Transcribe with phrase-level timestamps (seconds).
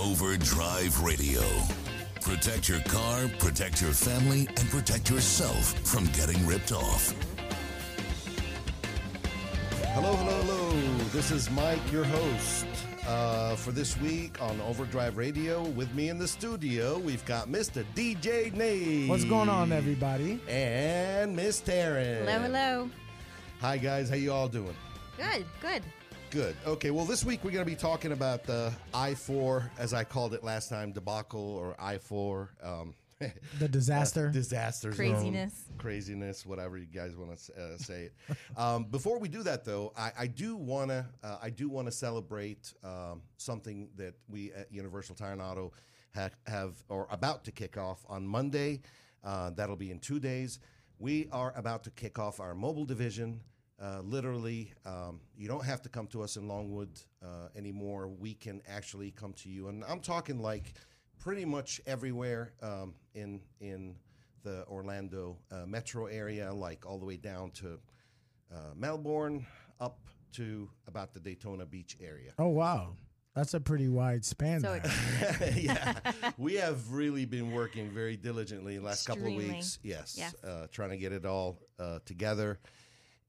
[0.00, 1.42] Overdrive Radio.
[2.20, 7.12] Protect your car, protect your family, and protect yourself from getting ripped off.
[9.94, 10.98] Hello, hello, hello.
[11.12, 12.66] This is Mike, your host.
[13.08, 17.84] Uh, for this week on Overdrive Radio, with me in the studio, we've got Mr.
[17.96, 19.08] DJ Nate.
[19.08, 20.40] What's going on, everybody?
[20.48, 22.24] And Miss Taryn.
[22.24, 22.90] Hello, hello.
[23.60, 24.10] Hi, guys.
[24.10, 24.76] How you all doing?
[25.16, 25.82] Good, good.
[26.30, 26.56] Good.
[26.66, 26.90] Okay.
[26.90, 30.34] Well, this week we're going to be talking about the I four, as I called
[30.34, 32.50] it last time, debacle or I four.
[32.62, 32.94] Um,
[33.58, 34.30] The disaster.
[34.30, 35.54] disaster zone, Craziness.
[35.78, 38.12] craziness, whatever you guys want to uh, say it.
[38.56, 41.86] Um, before we do that, though, I, I do want to uh, I do want
[41.88, 45.72] to celebrate um, something that we at Universal Tire and Auto
[46.14, 48.80] ha- have or about to kick off on Monday.
[49.24, 50.58] Uh, that'll be in two days.
[50.98, 53.40] We are about to kick off our mobile division.
[53.80, 58.08] Uh, literally, um, you don't have to come to us in Longwood uh, anymore.
[58.08, 60.74] We can actually come to you, and I'm talking like
[61.18, 63.94] pretty much everywhere um, in in
[64.42, 67.78] the Orlando uh, metro area, like all the way down to
[68.52, 69.46] uh, Melbourne,
[69.80, 70.00] up
[70.32, 72.32] to about the Daytona Beach area.
[72.40, 72.96] oh wow,
[73.36, 74.60] that's a pretty wide span.
[74.60, 74.80] So
[75.54, 75.94] yeah,
[76.36, 79.78] we have really been working very diligently the last couple of weeks.
[79.84, 80.34] Yes, Yes.
[80.42, 82.58] Uh, trying to get it all uh, together.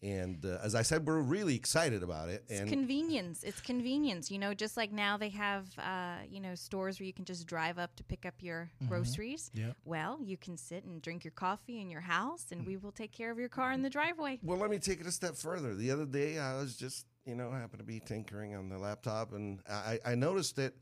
[0.02, 2.46] And uh, as I said, we're really excited about it.
[2.48, 3.44] It's convenience.
[3.44, 4.32] It's convenience.
[4.32, 7.46] You know, just like now they have, uh, you know, stores where you can just
[7.48, 9.52] drive up to pick up your groceries.
[9.54, 9.76] Yep.
[9.84, 13.12] Well, you can sit and drink your coffee in your house, and we will take
[13.12, 14.40] care of your car in the driveway.
[14.42, 15.76] Well, let me take it a step further.
[15.76, 19.34] The other day, I was just, you know, happened to be tinkering on the laptop,
[19.34, 20.76] and I, I noticed that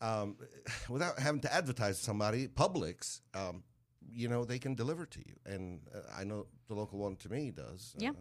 [0.00, 0.36] um,
[0.88, 3.62] without having to advertise to somebody, Publix, um,
[4.10, 5.34] you know, they can deliver to you.
[5.44, 7.94] And uh, I know the local one to me does.
[7.98, 8.12] Yeah.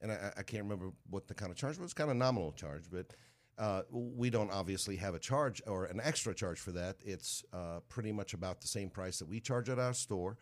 [0.00, 1.94] And I, I can't remember what the kind of charge was.
[1.94, 3.06] Kind of nominal charge, but
[3.58, 6.96] uh, we don't obviously have a charge or an extra charge for that.
[7.02, 10.36] It's uh, pretty much about the same price that we charge at our store.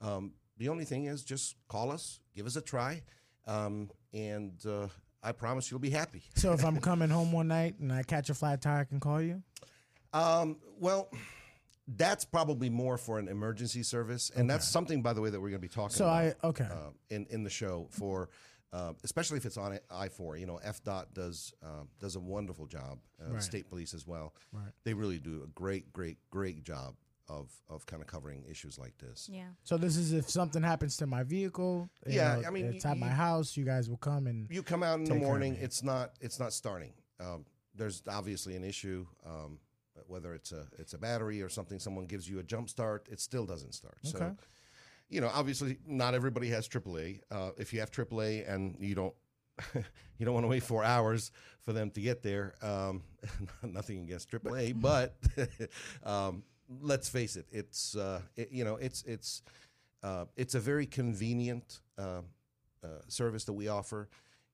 [0.00, 3.02] Um, the only thing is just call us, give us a try,
[3.46, 4.86] um, and uh,
[5.22, 6.22] I promise you'll be happy.
[6.36, 9.00] so if I'm coming home one night and I catch a flat tire, I can
[9.00, 9.42] call you.
[10.12, 11.10] Um, well,
[11.88, 15.48] that's probably more for an emergency service, and that's something, by the way, that we're
[15.50, 16.36] going to be talking So about.
[16.44, 16.64] I okay.
[16.64, 18.28] uh, in in the show for,
[18.72, 20.36] uh, especially if it's on I four.
[20.36, 22.98] You know, FDOT does uh, does a wonderful job.
[23.20, 23.42] Uh, Right.
[23.42, 24.34] State police as well.
[24.52, 24.72] Right.
[24.84, 26.94] They really do a great, great, great job
[27.28, 29.28] of of kind of covering issues like this.
[29.32, 29.44] Yeah.
[29.62, 31.88] So this is if something happens to my vehicle.
[32.06, 33.56] Yeah, know, I mean, it's at my house.
[33.56, 35.56] You guys will come and You come out in the Take care of morning.
[35.60, 36.92] It's not it's not starting.
[37.20, 37.44] Um,
[37.74, 39.06] there's obviously an issue.
[39.26, 39.58] Um,
[40.06, 43.20] whether it's a it's a battery or something, someone gives you a jump start, it
[43.20, 43.98] still doesn't start.
[44.02, 44.32] So, Okay.
[45.10, 47.20] You know, obviously, not everybody has AAA.
[47.30, 49.14] Uh, if you have AAA and you don't
[49.74, 51.32] you don't want to wait four hours
[51.62, 53.02] for them to get there, um,
[53.62, 55.16] nothing against AAA, but
[56.04, 56.42] um,
[56.80, 59.42] let's face it, it's uh, it, you know it's it's
[60.02, 62.22] uh, it's a very convenient uh,
[62.82, 64.08] uh, service that we offer,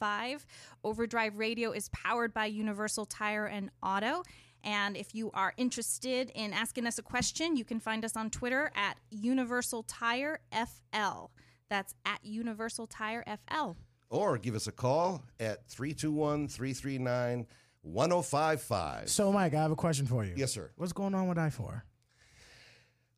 [0.00, 0.44] 407-995-9665.
[0.84, 4.22] Overdrive Radio is powered by Universal Tire and Auto.
[4.62, 8.30] And if you are interested in asking us a question, you can find us on
[8.30, 11.30] Twitter at Universal Tire FL.
[11.70, 13.72] That's at Universal Tire FL.
[14.10, 17.46] Or give us a call at 321 339
[17.82, 19.08] 1055.
[19.08, 20.34] So Mike, I have a question for you.
[20.36, 20.70] Yes, sir.
[20.76, 21.84] What's going on with I four?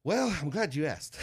[0.04, 1.16] Well, I'm glad you asked.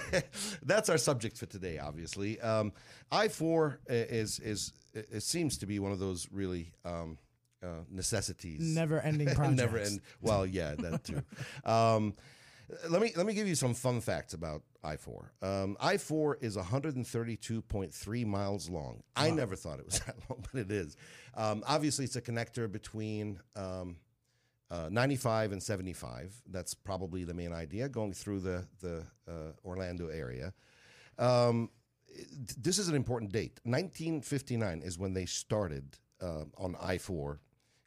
[0.62, 2.40] That's our subject for today, obviously.
[2.40, 2.72] Um,
[3.10, 7.18] I four is is it seems to be one of those really um,
[7.62, 8.60] uh, necessities.
[8.60, 9.56] Never ending projects.
[9.56, 10.00] Never end.
[10.20, 11.22] Well, yeah, that too.
[11.64, 12.14] um,
[12.88, 15.32] let me let me give you some fun facts about I four.
[15.42, 19.02] Um, I four is 132.3 miles long.
[19.14, 20.96] I never thought it was that long, but it is.
[21.34, 23.38] Um, obviously, it's a connector between.
[23.56, 23.96] Um,
[24.70, 26.34] uh, 95 and 75.
[26.50, 30.54] That's probably the main idea going through the the uh, Orlando area.
[32.14, 33.60] It- this is an important date.
[33.64, 37.40] 1959 is when they started uh, on I 4,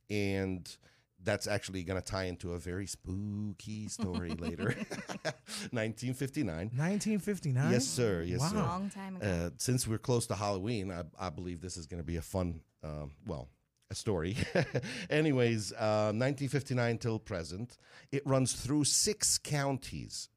[0.09, 0.77] and
[1.23, 4.75] that's actually going to tie into a very spooky story later.
[5.71, 6.55] 1959.
[6.75, 7.71] 1959.
[7.71, 8.21] Yes, sir.
[8.23, 8.49] Yes, Wow.
[8.49, 8.57] sir.
[8.57, 9.25] Long time ago.
[9.25, 12.21] Uh, since we're close to Halloween, I, I believe this is going to be a
[12.21, 13.49] fun, um, well,
[13.89, 14.35] a story.
[15.09, 17.77] Anyways, uh, 1959 till present,
[18.11, 20.29] it runs through six counties,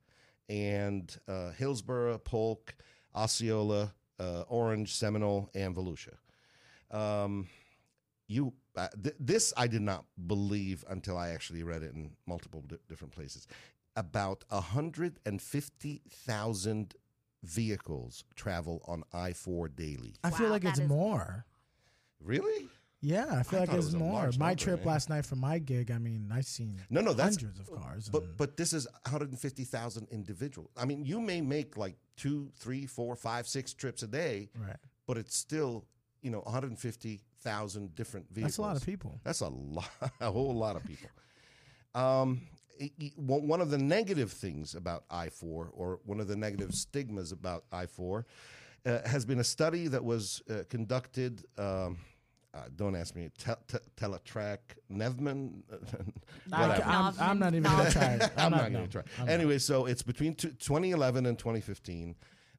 [0.48, 2.74] and uh, Hillsborough, Polk,
[3.14, 6.14] Osceola, uh, Orange, Seminole, and Volusia.
[6.90, 7.48] Um,
[8.26, 12.62] you uh, th- this I did not believe until I actually read it in multiple
[12.66, 13.46] di- different places.
[13.96, 16.94] About 150,000
[17.44, 20.14] vehicles travel on I 4 daily.
[20.24, 21.44] I feel Wow, like it's that is- more.
[22.20, 22.68] Really?
[23.00, 24.30] Yeah, I feel I like it it's more.
[24.38, 24.88] My number, trip man.
[24.88, 28.08] last night for my gig, I mean, I've seen No, no, that's hundreds of cars.
[28.08, 30.70] But but this is 150,000 individuals.
[30.76, 34.76] I mean, you may make like two, three, four, five, six trips a day, right,
[35.06, 35.84] but it's still
[36.22, 38.52] you know 150,000 different vehicles.
[38.56, 39.20] that's a lot of people.
[39.24, 39.88] That's a lot,
[40.20, 41.08] a whole lot of people.
[41.94, 42.40] Um,
[42.80, 46.36] i- i- one one of the negative things about I four, or one of the
[46.36, 48.26] negative stigmas about I four,
[48.84, 51.44] uh, has been a study that was uh, conducted.
[51.56, 51.98] Um,
[52.54, 53.30] uh, don't ask me.
[53.36, 54.58] Te- te- Teletrac
[54.90, 55.62] Navman.
[56.52, 56.82] I, Whatever.
[56.88, 58.04] am I'm not even gonna try.
[58.14, 58.30] it.
[58.36, 59.02] I'm, not, no, going to try.
[59.18, 59.32] I'm not.
[59.32, 62.16] Anyway, so it's between two, 2011 and 2015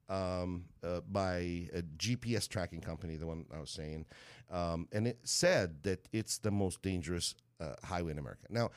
[0.08, 4.06] um, uh, by a GPS tracking company, the one I was saying.
[4.50, 8.46] Um, and it said that it's the most dangerous uh, highway in America.
[8.50, 8.70] Now,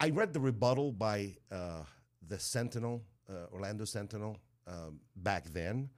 [0.00, 1.82] I read the rebuttal by uh,
[2.26, 4.36] the Sentinel, uh, Orlando Sentinel,
[4.66, 5.88] um, back then.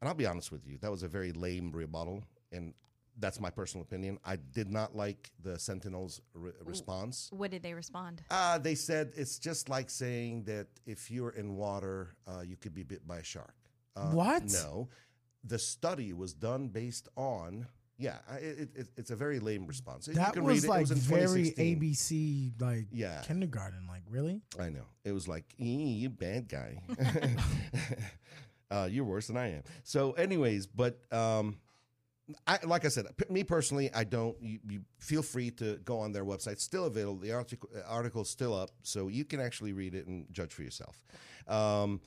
[0.00, 2.24] And I'll be honest with you, that was a very lame rebuttal.
[2.52, 2.74] And
[3.18, 4.18] that's my personal opinion.
[4.24, 7.28] I did not like the Sentinel's re- response.
[7.32, 8.22] what did they respond?
[8.30, 12.74] Uh, they said it's just like saying that if you're in water, uh, you could
[12.74, 13.54] be bit by a shark.
[13.96, 14.44] Uh, What?
[14.52, 14.88] No.
[15.44, 17.66] The study was done based on,
[17.98, 20.08] yeah, it, it, it's a very lame response.
[20.08, 20.66] You That can was it.
[20.66, 23.22] It like was in very ABC, like Yeah.
[23.22, 23.86] kindergarten.
[23.88, 24.42] Like really?
[24.58, 24.84] I know.
[25.04, 26.82] It was like, "Eh, you bad guy.
[28.70, 29.62] uh, you're worse than I am.
[29.84, 31.58] So, anyways, but um,
[32.46, 34.36] I, like I said, p- me personally, I don't.
[34.42, 36.58] You, you feel free to go on their website.
[36.58, 37.20] Still available.
[37.20, 41.04] The article article's still up, so you can actually read it and judge for yourself.
[41.46, 42.00] Um,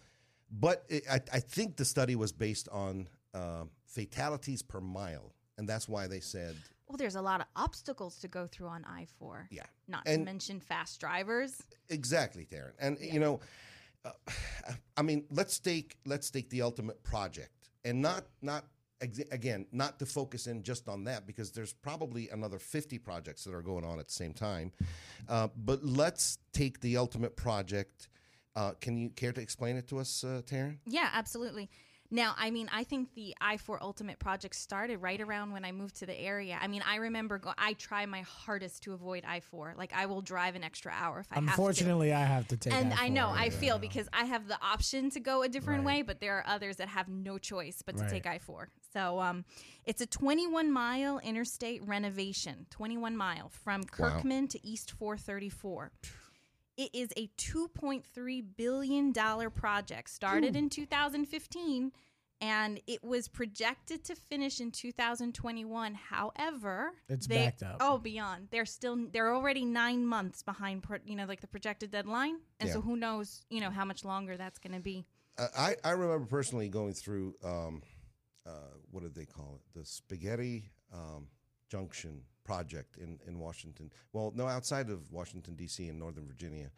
[0.51, 5.69] but it, I, I think the study was based on uh, fatalities per mile, and
[5.69, 6.56] that's why they said,
[6.88, 9.48] Well, there's a lot of obstacles to go through on I 4.
[9.51, 11.62] yeah, Not to mention fast drivers.
[11.89, 12.74] Exactly, Darren.
[12.80, 13.39] And you know,
[14.04, 14.12] uh,
[14.98, 18.66] I mean, let's take let's take the ultimate project, and not not
[19.01, 23.53] again not to focus in just on that because there's probably another 50 projects that
[23.53, 24.71] are going on at the same time.
[25.27, 28.09] Uh, but let's take the ultimate project.
[28.55, 30.77] Uh, can you care to explain it to us, uh, Taryn?
[30.85, 31.69] Yeah, absolutely.
[32.11, 35.71] Now, I mean, I think the I 4 Ultimate project started right around when I
[35.71, 36.57] moved to the area.
[36.59, 39.75] I mean, I remember go- I try my hardest to avoid I 4.
[39.77, 41.50] Like, I will drive an extra hour if I have to.
[41.51, 42.73] Unfortunately, I have to take.
[42.73, 45.85] And that I know, I feel because I have the option to go a different
[45.85, 45.97] Right.
[45.97, 48.11] way, but there are others that have no choice but to Right.
[48.11, 48.69] take I 4.
[48.91, 49.45] So um,
[49.85, 55.91] it's a 21 mile interstate renovation, 21 mile from Kirkman to East 434.
[56.79, 61.91] It is a $2.3 billion project, started in 2015,
[62.39, 65.93] and it was projected to finish in 2021.
[65.93, 67.75] However, It's they, backed up.
[67.81, 68.47] Oh, beyond.
[68.49, 72.37] They're still, they're already nine months behind, pro- you know, like the projected deadline.
[72.61, 75.06] And so who knows, you know, how much longer that's going to be.
[75.37, 77.81] Uh, I, I remember personally going through um,
[78.47, 78.51] uh,
[78.89, 79.77] what did they call it?
[79.77, 81.27] The Spaghetti um,
[81.69, 83.91] Junction project in, in Washington.
[84.11, 85.87] Well, no, outside of Washington D.C.
[85.87, 86.71] in Northern Virginia,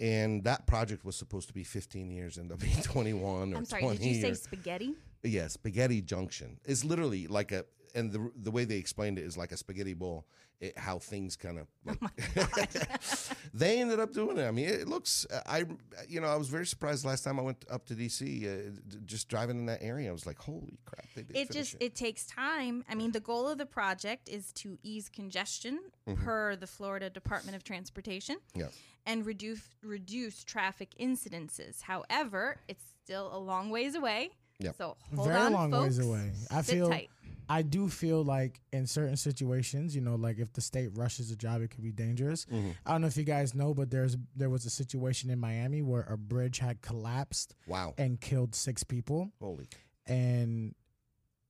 [0.00, 3.64] and that project was supposed to be 15 years, ended up being 21 or I'm
[3.66, 4.42] sorry, 20 did you say years.
[4.42, 4.94] spaghetti?
[5.22, 6.58] Yeah, Spaghetti Junction.
[6.64, 7.64] It's literally like a,
[7.96, 10.26] and the the way they explained it is like a spaghetti bowl.
[10.58, 11.98] It, how things kind of like,
[13.52, 14.46] they ended up doing it.
[14.46, 15.26] I mean, it looks.
[15.46, 15.64] I
[16.08, 18.70] you know I was very surprised last time I went up to DC, uh,
[19.04, 20.08] just driving in that area.
[20.08, 21.06] I was like, holy crap!
[21.14, 24.78] They it just it takes time i mean the goal of the project is to
[24.82, 26.24] ease congestion Mm-hmm.
[26.24, 28.66] per the florida department of transportation Yeah.
[29.06, 34.74] and reduce reduce traffic incidences however it's still a long ways away Yep.
[34.78, 36.06] so hold Very on long ways folks.
[36.08, 36.30] away.
[36.50, 36.88] I Sit feel.
[36.90, 37.10] tight.
[37.48, 41.36] I do feel like in certain situations, you know, like if the state rushes a
[41.36, 42.44] job, it could be dangerous.
[42.46, 42.70] Mm-hmm.
[42.84, 45.82] I don't know if you guys know, but there's there was a situation in Miami
[45.82, 47.94] where a bridge had collapsed Wow.
[47.98, 49.68] and killed six people, Holy.
[50.06, 50.74] and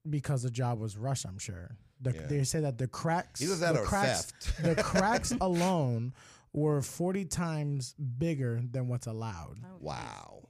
[0.09, 1.77] because the job was rushed, I'm sure.
[2.01, 2.27] The, Yeah.
[2.27, 4.63] They say that the cracks, Either that the or cracks, theft.
[4.77, 6.13] the cracks alone
[6.53, 9.57] were 40 times bigger than what's allowed.
[9.65, 10.49] Oh, Wow.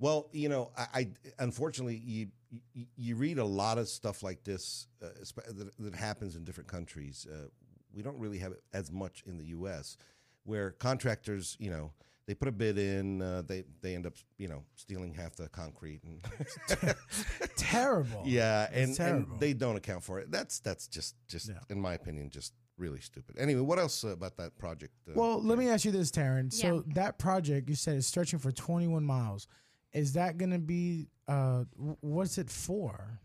[0.00, 1.08] Well, you know, I, I
[1.40, 2.28] unfortunately you,
[2.74, 5.08] you you read a lot of stuff like this uh,
[5.54, 7.26] that, that happens in different countries.
[7.30, 7.48] Uh,
[7.94, 9.96] we don't really have it as much in the U.S.
[10.44, 11.92] where contractors, you know,
[12.26, 15.48] they put a bid in, uh, they they end up, you know, stealing half the
[15.48, 16.20] concrete, and
[17.56, 18.22] Terrible.
[18.24, 20.30] yeah, and, It's and they don't account for it.
[20.30, 21.58] That's that's just just Yeah.
[21.70, 23.36] in my opinion, just really stupid.
[23.38, 24.92] Anyway, what else uh, about that project?
[25.08, 26.52] Uh, Well, let me ask you this, Taryn.
[26.52, 26.94] So Yeah.
[26.94, 29.48] that project you said is stretching for 21 miles.
[29.98, 31.64] Is that going to be uh
[32.00, 33.20] what's it for?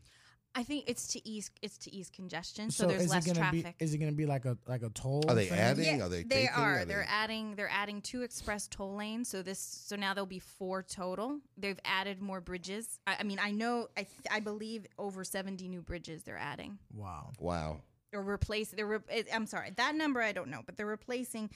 [0.56, 3.76] I think it's to ease it's to ease congestion, so, there's less gonna traffic.
[3.80, 5.24] be is it going to be like a like a toll?
[5.28, 5.58] Are they thing?
[5.60, 6.02] adding?
[6.02, 6.50] Are they they taking?
[6.56, 6.82] are.
[6.82, 7.56] Are They're they- adding.
[7.56, 9.30] They're adding two express toll lanes.
[9.30, 9.58] So this.
[9.60, 11.40] So now there'll be four total.
[11.58, 13.00] They've added more bridges.
[13.08, 13.88] I, I mean, I know.
[13.98, 17.32] I th- I believe over seventy new bridges they're adding Wow.
[17.40, 17.82] Wow.
[18.14, 18.70] or replace.
[18.70, 18.86] They're.
[18.88, 21.50] Re- I'm sorry, that number I don't know, but they're replacing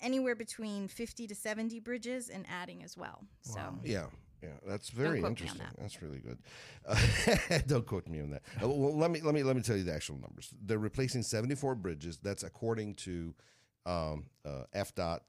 [0.00, 3.24] anywhere between fifty to seventy bridges and adding as well.
[3.40, 3.78] So Wow.
[3.82, 4.06] Yeah,
[4.42, 5.60] yeah, that's very quote me on interesting.
[5.60, 5.80] that.
[5.80, 6.38] That's really good.
[6.86, 8.42] Uh, don't quote me on that.
[8.62, 10.52] Uh, well, let me let me let me tell you the actual numbers.
[10.62, 12.18] They're replacing 74 bridges.
[12.22, 13.34] That's according to
[13.86, 15.20] um, uh, FDOT,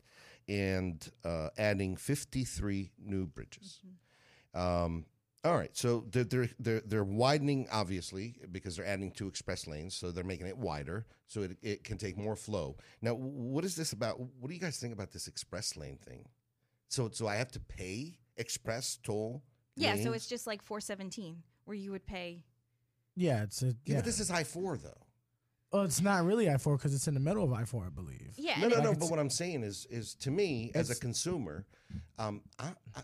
[0.50, 3.80] and uh, adding 53 new bridges.
[3.86, 4.60] Mm-hmm.
[4.60, 5.06] Um,
[5.44, 9.96] all right, so they're, they're they're they're widening obviously because they're adding two express lanes,
[9.96, 12.76] so they're making it wider so it, it can take more flow.
[13.02, 14.20] Now, what is this about?
[14.20, 16.28] What do you guys think about this express lane thing?
[16.90, 19.44] So so I have to pay express toll.
[19.76, 22.44] yeah, so it's just like four seventeen where you would pay.
[23.16, 23.96] Yeah, it's a yeah, yeah.
[23.96, 25.06] but this is I four though.
[25.72, 27.90] well, it's not really I four because it's in the middle of I four, I
[27.90, 28.34] believe.
[28.38, 28.94] Yeah, No, no, it- no.
[28.94, 31.66] But what I'm saying is, is to me as a consumer,
[32.20, 33.02] um, I, I,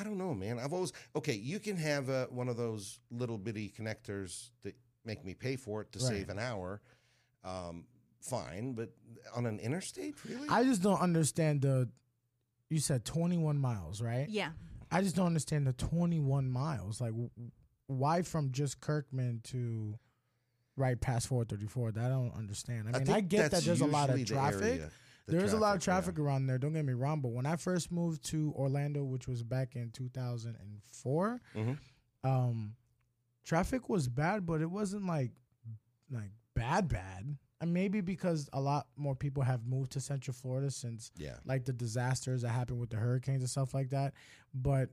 [0.00, 0.58] I don't know, man.
[0.58, 1.34] I've always okay.
[1.34, 4.74] You can have uh, one of those little bitty connectors that
[5.04, 6.08] make me pay for it to Right.
[6.08, 6.80] save an hour.
[7.44, 7.84] Um,
[8.20, 8.90] fine, but
[9.36, 10.48] on an interstate, really?
[10.48, 11.88] I just don't understand the.
[12.72, 14.28] You said 21 miles, right?
[14.28, 14.50] yeah.
[14.90, 17.00] I just don't understand the 21 miles.
[17.00, 17.12] Like,
[17.86, 19.94] why from just Kirkman to
[20.76, 21.92] right past 434?
[21.92, 22.88] That I don't understand.
[22.88, 24.62] I mean, I, think get that there's a lot of usually the traffic.
[24.80, 24.90] area,
[25.26, 25.84] the There's a lot of yeah.
[25.94, 26.58] traffic around there.
[26.58, 29.90] Don't get me wrong, but when I first moved to Orlando, which was back in
[29.92, 31.78] 2004, Mhm.
[32.24, 32.74] um,
[33.44, 35.30] traffic was bad, but it wasn't like
[36.10, 37.38] like bad bad.
[37.62, 41.36] And maybe because a lot more people have moved to Central Florida since Yeah.
[41.46, 44.12] like the disasters that happened with the hurricanes and stuff like that.
[44.52, 44.90] But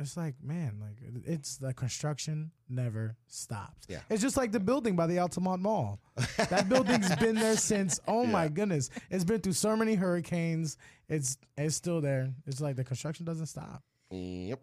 [0.00, 0.96] it's like, man, like
[1.26, 3.86] it's the construction never stops.
[3.88, 4.00] Yeah.
[4.08, 6.00] It's just like the building by the Altamonte Mall.
[6.48, 8.90] That building's been there since oh my goodness.
[9.10, 10.78] It's been through so many hurricanes.
[11.08, 12.32] It's it's still there.
[12.46, 13.82] It's like the construction doesn't stop.
[14.10, 14.60] Yep.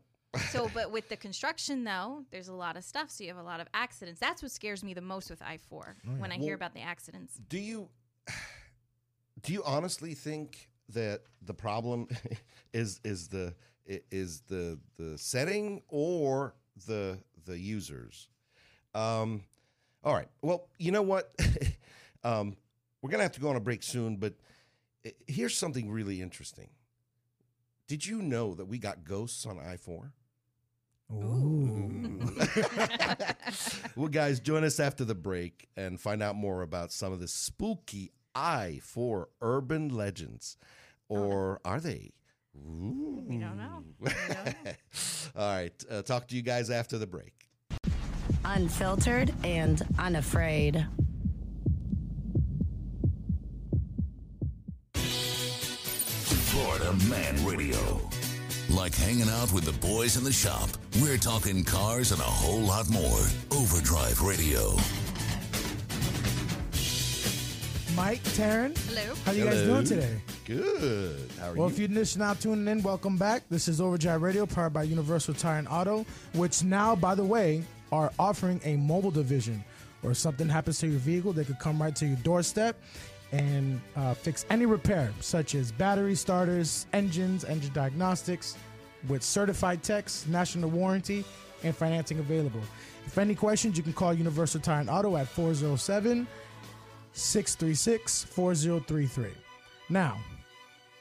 [0.52, 3.10] So, but with the construction though, there's a lot of stuff.
[3.10, 4.20] So you have a lot of accidents.
[4.20, 7.40] That's what scares me the most with I four when I hear about the accidents.
[7.50, 7.90] Do you
[9.42, 12.08] do you honestly think that the problem
[12.74, 13.54] is is the
[13.86, 16.56] is the the setting or
[16.88, 18.28] the the users?
[18.94, 19.44] Um,
[20.04, 20.30] all right.
[20.42, 21.34] Well, you know what?
[22.24, 22.56] um,
[23.02, 24.34] we're gonna have to go on a break soon, but
[25.28, 26.70] here's something really interesting.
[27.88, 30.14] Did you know that we got ghosts on I four?
[31.12, 32.20] Ooh.
[33.96, 37.28] well, guys, join us after the break and find out more about some of the
[37.28, 40.58] spooky I four urban legends.
[41.08, 42.12] Or are they?
[42.54, 43.84] We don't know.
[44.00, 44.72] We don't know.
[45.36, 45.84] All right.
[45.90, 47.34] Uh, talk to you guys after the break.
[48.44, 50.86] Unfiltered and unafraid.
[56.56, 58.10] Florida Man Radio.
[58.70, 60.70] Like hanging out with the boys in the shop,
[61.02, 63.20] we're talking cars and a whole lot more.
[63.52, 64.76] Overdrive Radio.
[67.96, 69.16] Mike, Taryn, Hello.
[69.24, 69.74] how are you guys Hello.
[69.76, 70.22] doing today?
[70.46, 71.30] Good.
[71.40, 71.74] How are Well, you?
[71.74, 73.44] if you're just now tuning in, welcome back.
[73.50, 77.64] This is Overdrive Radio, powered by Universal Tire and Auto, which now, by the way,
[77.94, 79.64] are offering a mobile division.
[80.04, 82.76] Or if something happens to your vehicle, they could come right to your doorstep
[83.32, 88.56] and uh, fix any repair, such as battery starters, engines, engine diagnostics,
[89.08, 91.24] with certified techs, national warranty,
[91.64, 92.62] and financing available.
[93.06, 96.28] If any questions, you can call Universal Tire and Auto at 407
[97.14, 99.28] 636 4033.
[99.90, 100.18] Now,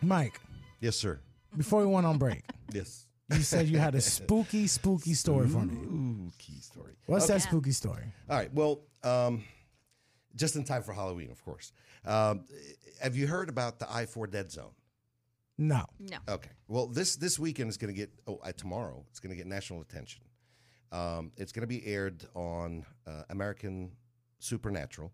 [0.03, 0.41] Mike,
[0.81, 1.19] yes, sir.
[1.57, 3.07] before we went on break, Yes.
[3.33, 5.75] you said you had a spooky, spooky story for me.
[5.75, 6.93] Ooh, key story.
[7.07, 8.05] What's that spooky story?
[8.29, 8.53] All right.
[8.53, 9.43] Well, um,
[10.37, 11.73] just in time for Halloween, of course.
[12.05, 12.45] Um,
[13.03, 14.73] have you heard about the I four dead zone?
[15.57, 15.85] No.
[15.99, 16.19] No.
[16.29, 16.51] Okay.
[16.69, 19.05] Well, this this weekend is going to get oh uh, tomorrow.
[19.11, 20.23] It's going to get national attention.
[20.93, 23.93] Um, it's going to be aired on uh, American
[24.39, 25.13] Supernatural.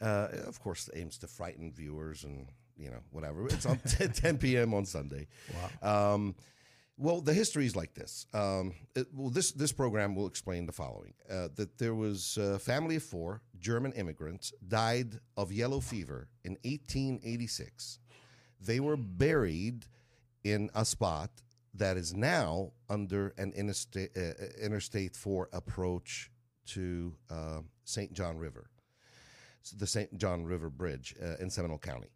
[0.00, 3.46] Uh, of course, it aims to frighten viewers and you know whatever.
[3.46, 4.74] It's on 10 p.m.
[4.74, 5.26] on Sunday.
[5.82, 6.14] Wow.
[6.14, 6.34] Um,
[6.98, 8.26] well, the history is like this.
[8.32, 12.58] Um, it, well, this this program will explain the following: uh, that there was a
[12.58, 17.98] family of four German immigrants died of yellow fever in 1886.
[18.60, 19.86] They were buried
[20.42, 21.30] in a spot
[21.74, 26.30] that is now under an interstate, uh, interstate 4 approach
[26.66, 28.12] to uh, St.
[28.12, 28.70] John River,
[29.62, 30.16] so the St.
[30.16, 32.08] John River Bridge uh, in Seminole County.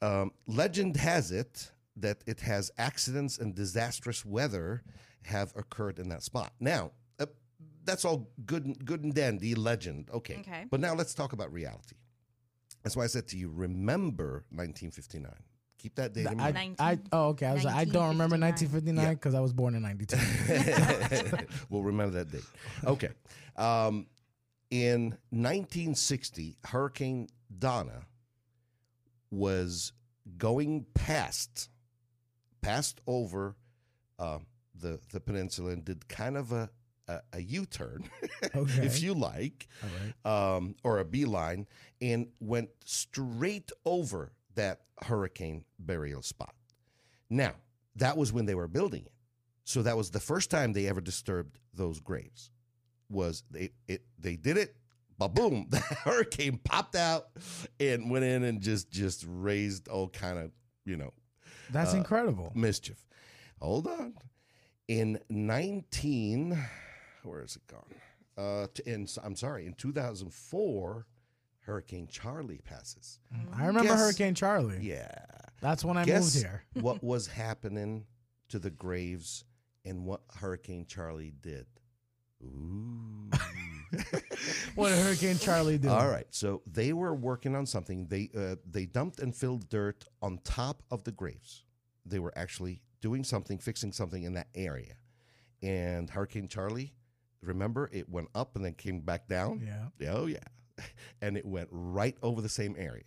[0.00, 4.82] Um, legend has it that it has accidents and disastrous weather
[5.24, 6.52] have occurred in that spot.
[6.60, 7.26] Now, uh,
[7.84, 10.10] that's all good, and- good and dandy legend.
[10.12, 10.38] Okay.
[10.40, 10.64] Okay.
[10.70, 11.96] But now let's talk about reality.
[12.82, 15.32] That's why I said to you, remember 1959.
[15.78, 16.76] Keep that date in I, mind.
[16.78, 17.46] I, oh, okay.
[17.46, 19.10] I was like, I don't remember 1959 Yeah.
[19.14, 20.16] because I was born in 92.
[21.70, 22.44] we'll remember that date.
[22.84, 23.10] Okay.
[23.56, 24.06] Um,
[24.70, 28.06] in 1960, Hurricane Donna
[29.30, 29.92] was
[30.38, 31.68] going past,
[32.66, 33.56] passed over
[34.18, 34.38] uh,
[34.74, 36.68] the the peninsula and did kind of a
[37.08, 38.10] a, a U-turn,
[38.56, 38.84] Okay.
[38.84, 39.68] if you like,
[40.24, 40.56] right.
[40.56, 41.66] um, or a beeline,
[42.00, 46.54] and went straight over that hurricane burial spot.
[47.30, 47.54] Now,
[47.94, 49.12] that was when they were building it.
[49.64, 52.50] So that was the first time they ever disturbed those graves.
[53.08, 54.74] Was they it they did it,
[55.16, 57.28] but boom, the hurricane popped out
[57.78, 60.50] and went in and just just raised all kind of,
[60.84, 61.12] you know,
[61.70, 62.52] That's uh, incredible.
[62.54, 63.04] mischief.
[63.60, 64.14] Hold on.
[64.88, 66.56] In 19
[67.24, 67.84] where is it gone?
[68.36, 71.06] Uh in I'm sorry, in 2004
[71.60, 73.18] Hurricane Charley passes.
[73.54, 74.78] I remember guess- Hurricane Charley.
[74.80, 75.08] Yeah.
[75.60, 76.62] That's when I Guess moved here.
[76.82, 78.04] what was happening
[78.50, 79.44] to the graves
[79.84, 81.66] and what Hurricane Charley did?
[82.44, 83.30] Ooh.
[84.74, 85.88] What did Hurricane Charley do?
[85.88, 86.26] All right.
[86.30, 88.06] So they were working on something.
[88.08, 91.64] They uh, they dumped and filled dirt on top of the graves.
[92.04, 94.94] They were actually doing something, fixing something in that area.
[95.62, 96.92] And Hurricane Charley,
[97.42, 99.62] remember, it went up and then came back down.
[99.64, 100.10] Yeah.
[100.12, 100.38] Oh yeah,
[101.22, 103.04] and it went right over the same area,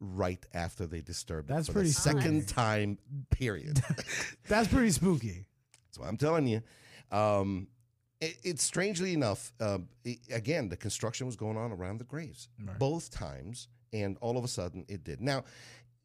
[0.00, 2.54] right after they disturbed That's it pretty the second spooky.
[2.54, 2.98] time.
[3.30, 3.82] Period.
[4.48, 5.44] That's pretty spooky.
[5.86, 6.62] That's what I'm telling you.
[7.10, 7.68] Um,
[8.20, 12.48] it, it's strangely enough, uh, i- again, the construction was going on around the graves
[12.62, 12.78] Right.
[12.78, 15.20] both times, and all of a sudden it did.
[15.20, 15.44] Now,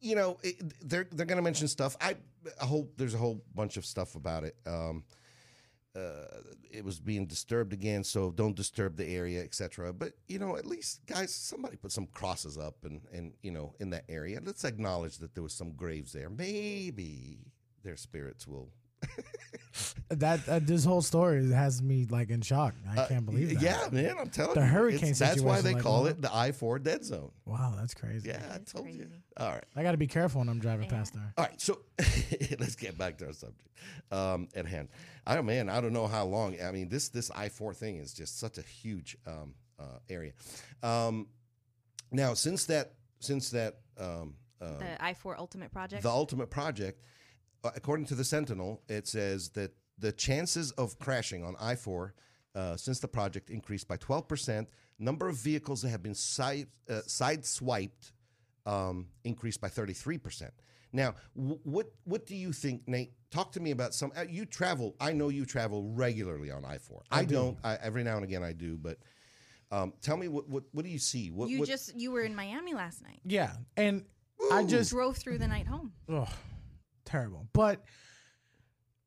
[0.00, 0.56] you know, it,
[0.88, 1.96] they're they're going to mention stuff.
[2.00, 2.16] I,
[2.60, 4.54] I, hope there's a whole bunch of stuff about it.
[4.66, 5.04] Um,
[5.96, 6.26] uh,
[6.70, 9.92] it was being disturbed again, so don't disturb the area, etc.
[9.92, 13.74] But you know, at least guys, somebody put some crosses up and and you know
[13.80, 14.40] in that area.
[14.44, 16.28] Let's acknowledge that there was some graves there.
[16.28, 17.38] Maybe
[17.82, 18.70] their spirits will
[20.10, 22.74] That uh, this whole story has me like in shock.
[22.88, 23.62] I Uh, can't believe that.
[23.62, 24.66] Yeah, man, I'm telling The you.
[24.66, 26.08] The hurricane That's why they like, call wow.
[26.10, 27.32] it the I four dead zone.
[27.44, 28.28] Wow, that's crazy.
[28.28, 29.08] Yeah, I That's told you.
[29.36, 31.32] All right, I got to be careful when I'm driving past there.
[31.36, 31.60] all right.
[31.60, 31.80] So
[32.60, 33.68] let's get back to our subject
[34.12, 34.88] um, at hand.
[35.26, 35.68] I don't, man.
[35.68, 36.54] I don't know how long.
[36.62, 40.32] I mean, this this I four thing is just such a huge um, uh, area.
[40.84, 41.26] Um,
[42.12, 46.02] now, since that since that um, uh, The I four Ultimate Project.
[46.04, 47.02] the ultimate project,
[47.74, 52.14] according to the Sentinel, it says that the chances of crashing on I 4
[52.54, 54.66] uh, since the project increased by 12%.
[54.98, 58.12] Number of vehicles that have been side, uh, sideswiped
[58.66, 60.50] um, increased by 33%.
[60.92, 63.12] Now, w- what what do you think, Nate?
[63.32, 64.12] Talk to me about some.
[64.16, 64.94] Uh, you travel.
[65.00, 67.02] I know you travel regularly on I four.
[67.10, 67.34] I, do.
[67.34, 67.58] don't.
[67.64, 68.76] I, every now and again I do.
[68.76, 68.98] But
[69.72, 71.32] um, tell me what, what what do you see?
[71.32, 73.20] What, you what, just you were in Miami last night.
[73.24, 74.04] Yeah, and
[74.52, 75.92] I just Drove through the night home.
[76.08, 76.28] oh,
[77.04, 77.46] terrible.
[77.52, 77.82] But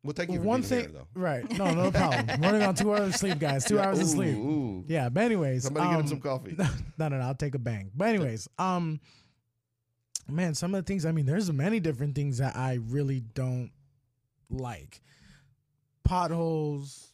[0.03, 1.07] We'll take you for one thing, here, though.
[1.15, 1.49] right?
[1.57, 2.39] No, no problem.
[2.41, 3.65] Running on two hours of sleep, guys.
[3.65, 4.36] Two hours of sleep.
[4.38, 4.86] ooh.
[4.88, 6.55] Yeah, but anyways, Somebody get him um, some coffee.
[6.97, 7.19] no, no, no.
[7.19, 7.91] I'll take a bang.
[7.93, 9.01] But anyways, um,
[10.29, 11.05] man, some of the things.
[11.05, 13.71] I mean, there's many different things that I really don't
[14.49, 15.01] like.
[16.05, 17.12] Potholes,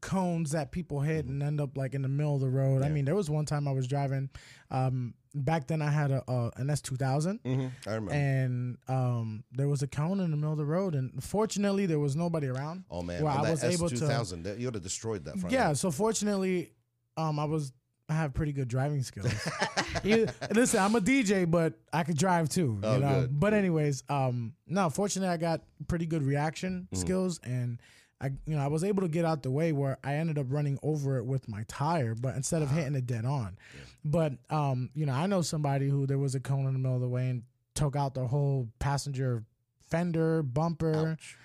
[0.00, 2.82] cones that people hit and end up like in the middle of the road.
[2.82, 4.30] I mean, there was one time I was driving.
[4.70, 7.40] Um, back then I had a, a an S two thousand.
[7.44, 8.12] hmm I remember.
[8.12, 11.98] And um, there was a cone in the middle of the road, and fortunately there
[11.98, 12.84] was nobody around.
[12.90, 15.24] Oh man, Well, on I that was able to- S2000, that- you would have destroyed
[15.24, 15.52] that front.
[15.52, 15.78] Yeah, end.
[15.78, 16.72] so fortunately,
[17.16, 17.72] um, I was
[18.08, 19.32] I have pretty good driving skills.
[20.04, 22.78] You- listen, I'm a DJ, but I could drive too.
[22.82, 23.20] You Oh, know.
[23.22, 27.00] good, But anyways, um, no, fortunately, I got pretty good reaction Mm-hmm.
[27.00, 27.80] skills, and
[28.22, 30.46] I, you know, I was able to get out the way where I ended up
[30.50, 33.56] running over it with my tire, but instead of hitting it dead on.
[34.04, 36.96] But um, you know, I know somebody who there was a cone in the middle
[36.96, 37.42] of the way and
[37.74, 39.44] took out the whole passenger
[39.88, 41.10] fender bumper.
[41.12, 41.36] Ouch.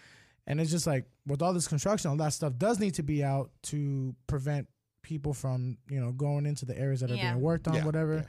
[0.48, 3.24] And it's just like with all this construction, all that stuff does need to be
[3.24, 4.68] out to prevent
[5.02, 7.32] people from, you know, going into the areas that are Yeah.
[7.34, 8.16] being worked on, Yeah, whatever.
[8.18, 8.24] yeah.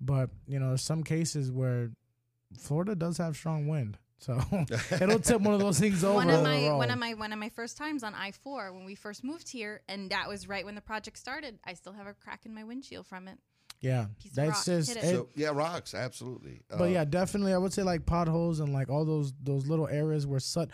[0.00, 1.90] But, you know, some cases where
[2.58, 3.98] Florida does have strong wind.
[4.18, 4.40] So
[5.00, 6.14] it'll tip one of those things over.
[6.16, 6.78] one of my road.
[6.78, 9.48] one of my one of my first times on I four when we first moved
[9.48, 11.58] here, and that was right when the project started.
[11.64, 13.38] I still have a crack in my windshield from it.
[13.80, 14.64] Yeah, Piece of that's rock.
[14.64, 14.88] just.
[14.94, 15.14] Hit it- it.
[15.14, 16.62] So yeah, rocks, absolutely.
[16.68, 19.86] but Uh, yeah, definitely, I would say like potholes and like all those those little
[19.88, 20.70] areas where such.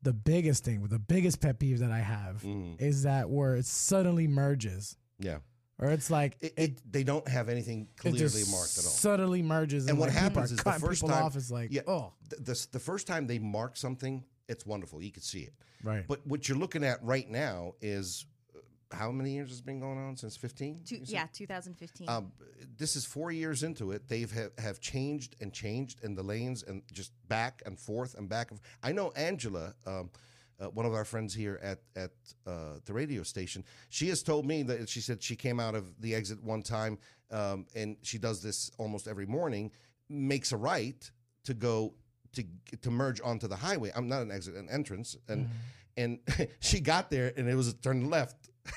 [0.00, 2.80] The biggest thing, the biggest pet peeve that I have Mhm.
[2.80, 5.38] is that where it suddenly merges, yeah,
[5.78, 8.90] or it's like it, it, they don't have anything it clearly just marked at all.
[8.90, 11.72] Suddenly merges, And what like, happens is the cutting first people time- off is like,
[11.72, 15.00] yeah, oh, the, the the first time they mark something, it's wonderful.
[15.02, 15.52] You can see it.
[15.84, 16.04] right.
[16.06, 18.60] But what you're looking at right now is uh,
[18.96, 20.80] how many years has been going on since 15?
[21.04, 22.08] Yeah, 2015.
[22.08, 22.32] Um,
[22.76, 24.08] this is four years into it.
[24.08, 28.28] They've have, have changed and changed in the lanes and just back and forth and
[28.28, 28.50] back.
[28.50, 30.10] And I know Angela, um,
[30.60, 32.10] uh, one of our friends here at at
[32.46, 33.64] uh, the radio station.
[33.88, 36.98] She has told me that she said she came out of the exit one time,
[37.30, 39.70] um, and she does this almost every morning.
[40.08, 41.10] Makes a right
[41.44, 41.94] to go
[42.32, 42.44] to
[42.82, 43.92] to merge onto the highway.
[43.94, 45.48] I'm not an exit, an entrance, and
[45.96, 46.18] and
[46.60, 48.50] she got there and it was a turn left.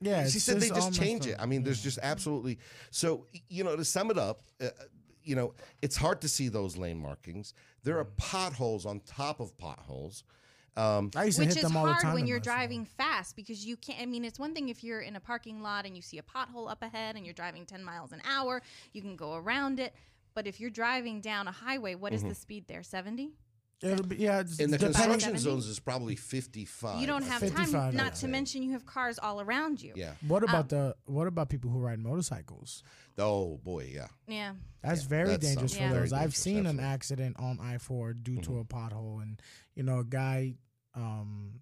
[0.00, 1.36] yeah, She said they just change it.
[1.38, 2.58] I mean, there's just absolutely
[2.90, 4.42] so you know to sum it up.
[4.60, 4.68] Uh,
[5.22, 7.52] you know, it's hard to see those lane markings.
[7.82, 8.16] There are Mm.
[8.16, 10.22] potholes on top of potholes.
[10.76, 12.54] Um, I used to Which hit is them all the hard when you're my phone.
[12.58, 14.00] driving fast because you can't.
[14.00, 16.22] I mean, it's one thing if you're in a parking lot and you see a
[16.22, 18.60] pothole up ahead and you're driving 10 miles an hour,
[18.92, 19.94] you can go around it.
[20.34, 22.82] But if you're driving down a highway, what is the speed there?
[22.82, 23.32] 70?
[23.82, 25.38] It'll be, yeah, it's in the construction 70?
[25.38, 26.98] zones is probably 55.
[26.98, 27.94] You don't have 55, time.
[27.96, 29.92] Not to mention you have cars all around you.
[29.96, 30.12] Yeah.
[30.26, 32.82] What Um, about the what about people who ride motorcycles?
[33.18, 34.08] Oh boy, yeah.
[34.26, 34.52] Yeah.
[34.82, 36.12] That's Yeah, very that's dangerous something for very those.
[36.14, 39.40] I've dangerous, seen an accident on I four due to a pothole, and
[39.74, 40.54] you know a guy
[40.96, 41.60] um,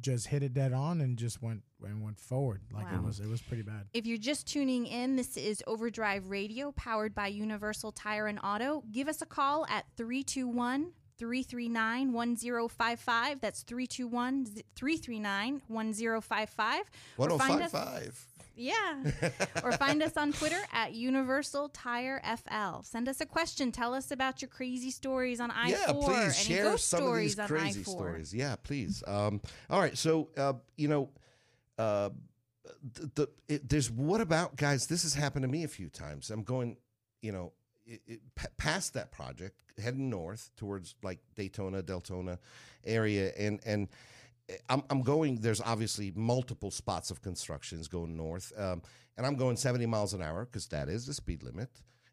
[0.00, 2.62] just hit it dead on and just went and went forward.
[2.72, 3.86] Like it was it was pretty bad.
[3.92, 8.84] If you're just tuning in, this is Overdrive Radio powered by Universal Tire and Auto.
[8.92, 13.40] Give us a call at 321 339 1055.
[13.40, 14.46] That's 321
[14.76, 16.80] 339 1055.
[17.18, 18.26] Or find us- 1055.
[18.54, 19.02] Yeah.
[19.62, 22.82] or find us on Twitter at Universal Tire FL.
[22.82, 23.72] Send us a question.
[23.72, 25.68] Tell us about your crazy stories on I4.
[25.68, 28.34] yeah, please share some of these crazy stories.
[28.34, 29.02] Yeah, please.
[29.06, 31.08] Um, all right, so uh, you know,
[31.78, 32.10] uh,
[32.94, 34.86] the, the it, there's what about guys?
[34.86, 36.30] This has happened to me a few times.
[36.30, 36.76] I'm going,
[37.20, 37.52] you know,
[37.86, 42.38] it, it, pa- past that project, heading north towards like Daytona, Deltona
[42.84, 43.88] area, and and.
[44.68, 45.40] I'm, I'm going.
[45.40, 48.82] There's obviously multiple spots of constructions going north, um,
[49.16, 51.70] and I'm going 70 miles an hour because that is the speed limit.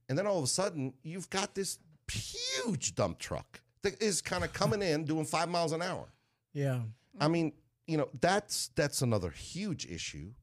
[0.08, 1.80] And then all of a sudden, you've got this
[2.12, 6.08] huge dump truck that is kind of coming in doing five miles an hour.
[6.54, 6.82] Yeah,
[7.20, 7.54] I mean,
[7.88, 10.34] you know, that's that's another huge issue.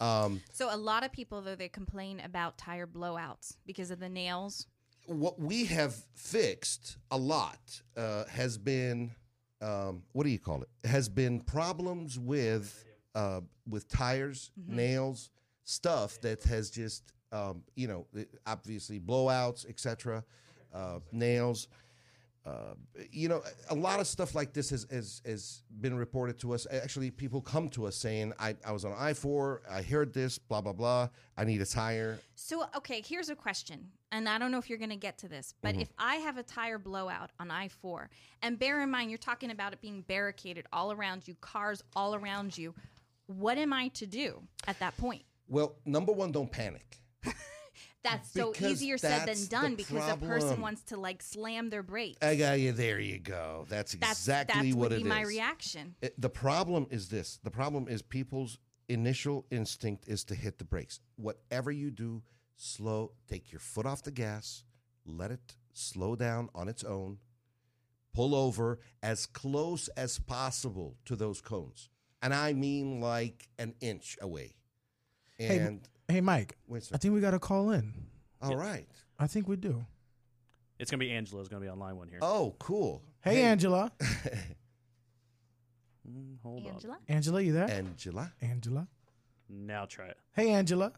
[0.00, 4.08] Um, So a lot of people, though, they complain about tire blowouts because of the
[4.08, 4.66] nails.
[5.06, 9.10] what we have fixed a lot uh, has been
[9.60, 10.88] um, what do you call it?
[10.88, 15.30] Has been problems with uh, with tires, nails,
[15.64, 18.06] stuff that has just um, you know
[18.46, 20.24] obviously blowouts, etc.
[20.72, 21.68] Uh, nails.
[22.48, 22.74] Uh,
[23.10, 26.66] you know, a lot of stuff like this has, has has been reported to us.
[26.70, 30.38] Actually, people come to us saying, "I, I was on I four, I heard this,
[30.38, 31.08] blah blah blah.
[31.36, 33.90] I need a tire." So, okay, here's a question.
[34.10, 36.38] And I don't know if you're going to get to this, but if I have
[36.38, 38.08] a tire blowout on I 4,
[38.40, 42.14] and bear in mind, you're talking about it being barricaded all around you, cars all
[42.14, 42.74] around you,
[43.26, 45.24] what am I to do at that point?
[45.46, 46.96] Well, number one, don't panic.
[48.04, 50.60] That's so Because easier said than that's the done because a person problem.
[50.60, 52.18] wants to like slam their brakes.
[52.22, 52.72] I got you.
[52.72, 53.66] There you go.
[53.68, 55.28] That's that's exactly that's what would it be my is.
[55.28, 55.94] reaction.
[56.00, 57.38] It- the problem is this.
[57.42, 58.58] The problem is people's
[58.88, 61.00] initial instinct is to hit the brakes.
[61.16, 62.22] Whatever you do,
[62.56, 63.12] slow.
[63.28, 64.62] Take your foot off the gas.
[65.04, 67.18] Let it slow down on its own.
[68.14, 71.88] Pull over as close as possible to those cones,
[72.22, 74.54] and I mean like an inch away.
[75.36, 76.94] Hey, And hey Mike, wait, sir.
[76.94, 77.92] I think we got to call in.
[78.42, 78.86] all right.
[79.18, 79.84] I think we do.
[80.78, 82.20] It's gonna be Angela's gonna be on line one here.
[82.22, 83.02] Oh, cool.
[83.20, 83.90] Hey, Angela,
[86.08, 86.72] Mm, hold on.
[86.72, 86.96] Angela?
[87.08, 87.68] Angela, you there?
[87.68, 88.32] Angela.
[88.40, 88.88] Angela.
[89.50, 90.16] Now try it.
[90.32, 90.92] hey Angela.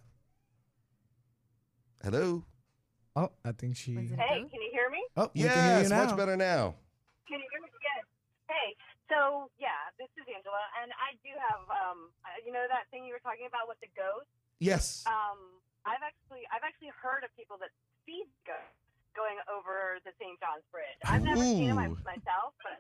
[2.02, 2.44] Hello.
[3.16, 3.96] Oh, I think she.
[3.96, 4.50] Was it Hey, both?
[4.54, 5.02] can you hear me?
[5.16, 6.04] Oh, we can hear you Yes, now.
[6.06, 6.74] much better now.
[7.26, 7.68] Can you hear me?
[7.74, 8.04] Good.
[8.48, 8.68] Hey,
[9.10, 13.02] so yeah, this is Angela, and I do have, um, uh, you know, that thing
[13.04, 14.30] you were talking about with the ghost.
[14.60, 15.02] Yes.
[15.08, 15.40] Um,
[15.88, 17.72] I've actually, I've actually heard of people that
[18.06, 18.76] see ghosts
[19.16, 20.38] going over the St.
[20.38, 21.00] John's Bridge.
[21.02, 22.78] I've never seen them myself, but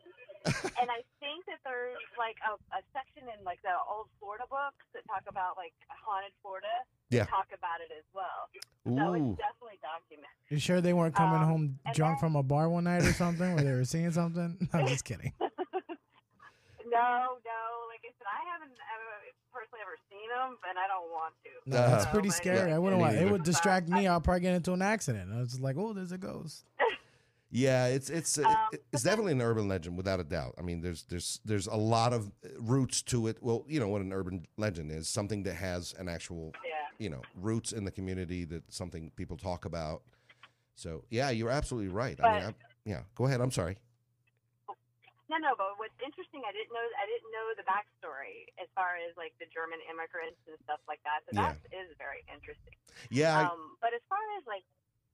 [0.78, 4.84] and I think that there's like a, a section in like the old Florida books
[4.94, 6.70] that talk about like haunted Florida.
[7.10, 7.24] Yeah.
[7.26, 8.46] Talk about it as well.
[8.86, 9.34] So Ooh.
[9.34, 10.38] it's definitely documented.
[10.48, 11.64] You sure they weren't coming Um, home
[11.98, 14.68] drunk then- from a bar one night or something where they were seeing something?
[14.72, 15.32] I'm just kidding.
[16.90, 17.62] no, no.
[17.88, 19.10] Like I said, I haven't ever,
[19.52, 21.50] personally ever seen them, and I don't want to.
[21.70, 22.12] No, that's Uh-huh.
[22.12, 22.58] pretty scary.
[22.58, 23.16] anyway, I wouldn't want.
[23.16, 24.06] It would distract me.
[24.06, 25.32] I'll probably get into an accident.
[25.32, 26.64] I was just like, oh, there's a ghost.
[27.52, 28.56] Yeah, it's it's uh, Um,
[28.92, 30.54] it's definitely an urban legend without a doubt.
[30.56, 33.38] I mean, there's there's there's a lot of roots to it.
[33.40, 36.70] Well, you know what an urban legend is: something that has an actual Yeah.
[37.00, 40.02] you know roots in the community that something people talk about.
[40.76, 42.16] So yeah, you're absolutely right.
[42.22, 42.54] I mean, But- I,
[42.88, 43.02] yeah.
[43.16, 43.40] Go ahead.
[43.40, 43.78] I'm sorry.
[45.30, 48.98] No, no, but what's interesting, I didn't know, I didn't know the backstory as far
[48.98, 51.22] as like the German immigrants and stuff like that.
[51.30, 51.54] So Yeah.
[51.54, 52.74] that is very interesting.
[53.14, 53.38] Yeah.
[53.38, 54.66] I, um, but as far as like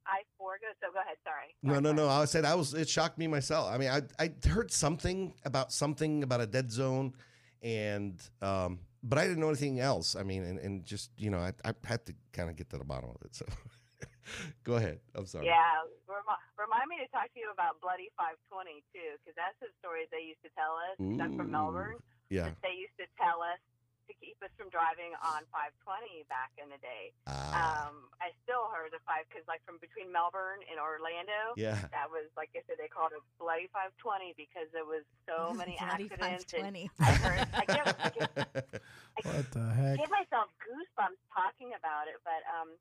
[0.09, 1.18] I four goes, so go ahead.
[1.20, 1.52] Sorry.
[1.62, 1.96] no, Sorry, no, sorry.
[2.00, 2.09] no.
[2.09, 2.72] I said I was.
[2.72, 3.68] It shocked me myself.
[3.68, 7.12] I mean, I I heard something about something about a dead zone,
[7.61, 10.14] and um, but I didn't know anything else.
[10.14, 12.79] I mean, and, and just you know, I I had to kind of get to
[12.79, 13.35] the bottom of it.
[13.35, 13.46] So,
[14.65, 15.01] go ahead.
[15.15, 15.47] I'm sorry.
[15.47, 19.71] Yeah, remi- remind me to talk to you about Bloody 520 too, because that's the
[19.79, 20.97] story they used to tell us.
[20.99, 21.99] 'cause I'm from Melbourne.
[22.31, 22.51] Yeah.
[22.62, 23.59] They used to tell us
[24.07, 27.11] to keep us from driving on 520 back in the day.
[27.27, 27.91] Ah.
[27.91, 31.55] Um, I still heard the five because like from between Melbourne and Orlando.
[31.59, 31.75] yeah.
[31.91, 35.75] That was like I said, they called it Bloody 520 because there was so many
[35.79, 36.47] Bloody accidents.
[36.55, 36.91] and 520.
[37.03, 38.31] I heard, I give, I give,
[39.27, 39.99] What the heck?
[39.99, 42.23] I give myself goosebumps talking about it.
[42.23, 42.79] But um,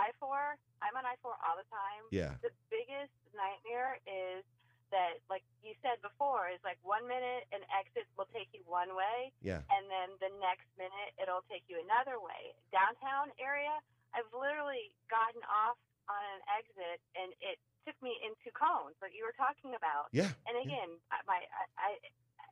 [0.00, 2.02] I four, I'm on I four all the time.
[2.08, 2.40] yeah.
[2.40, 4.42] The biggest nightmare is
[4.90, 8.96] that, like you said before, is like one minute an exit will take you one
[8.96, 9.62] way, Yeah.
[9.70, 12.56] and then the next minute it'll take you another way.
[12.74, 13.70] Downtown area,
[14.16, 15.78] I've literally gotten off
[16.10, 20.10] on an exit and it took me into cones, like you were talking about.
[20.10, 20.34] Yeah.
[20.50, 21.88] And again, I my I, I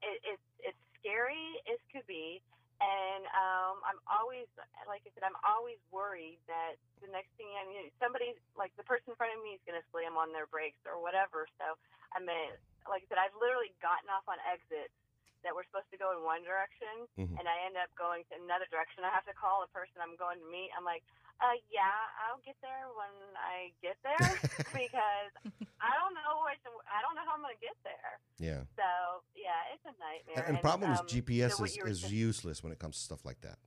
[0.07, 2.39] it, it's it's scary as could be,
[2.79, 4.47] and um, I'm always
[4.87, 8.87] like I said, I'm always worried that the next thing I mean, somebody like the
[8.87, 11.47] person in front of me is going to slam on their brakes or whatever.
[11.59, 11.75] So
[12.15, 12.55] I mean,
[12.87, 14.95] like I said, I've literally gotten off on exits
[15.47, 17.39] that were supposed to go in one direction, Mhm.
[17.39, 19.07] and I end up going to another direction.
[19.07, 20.71] I have to call the person I'm going to meet.
[20.75, 21.07] I'm like,
[21.41, 21.95] uh, yeah,
[22.27, 24.19] I'll get there when I get there
[24.75, 25.33] because
[25.81, 26.59] I don't know which,
[26.91, 28.13] I don't know how I'm going to get there.
[28.39, 28.63] Yeah.
[28.75, 30.45] So yeah, it's a nightmare.
[30.47, 32.97] And, and problem is um, GPS so what is, is saying- useless when it comes
[32.99, 33.59] to stuff like that.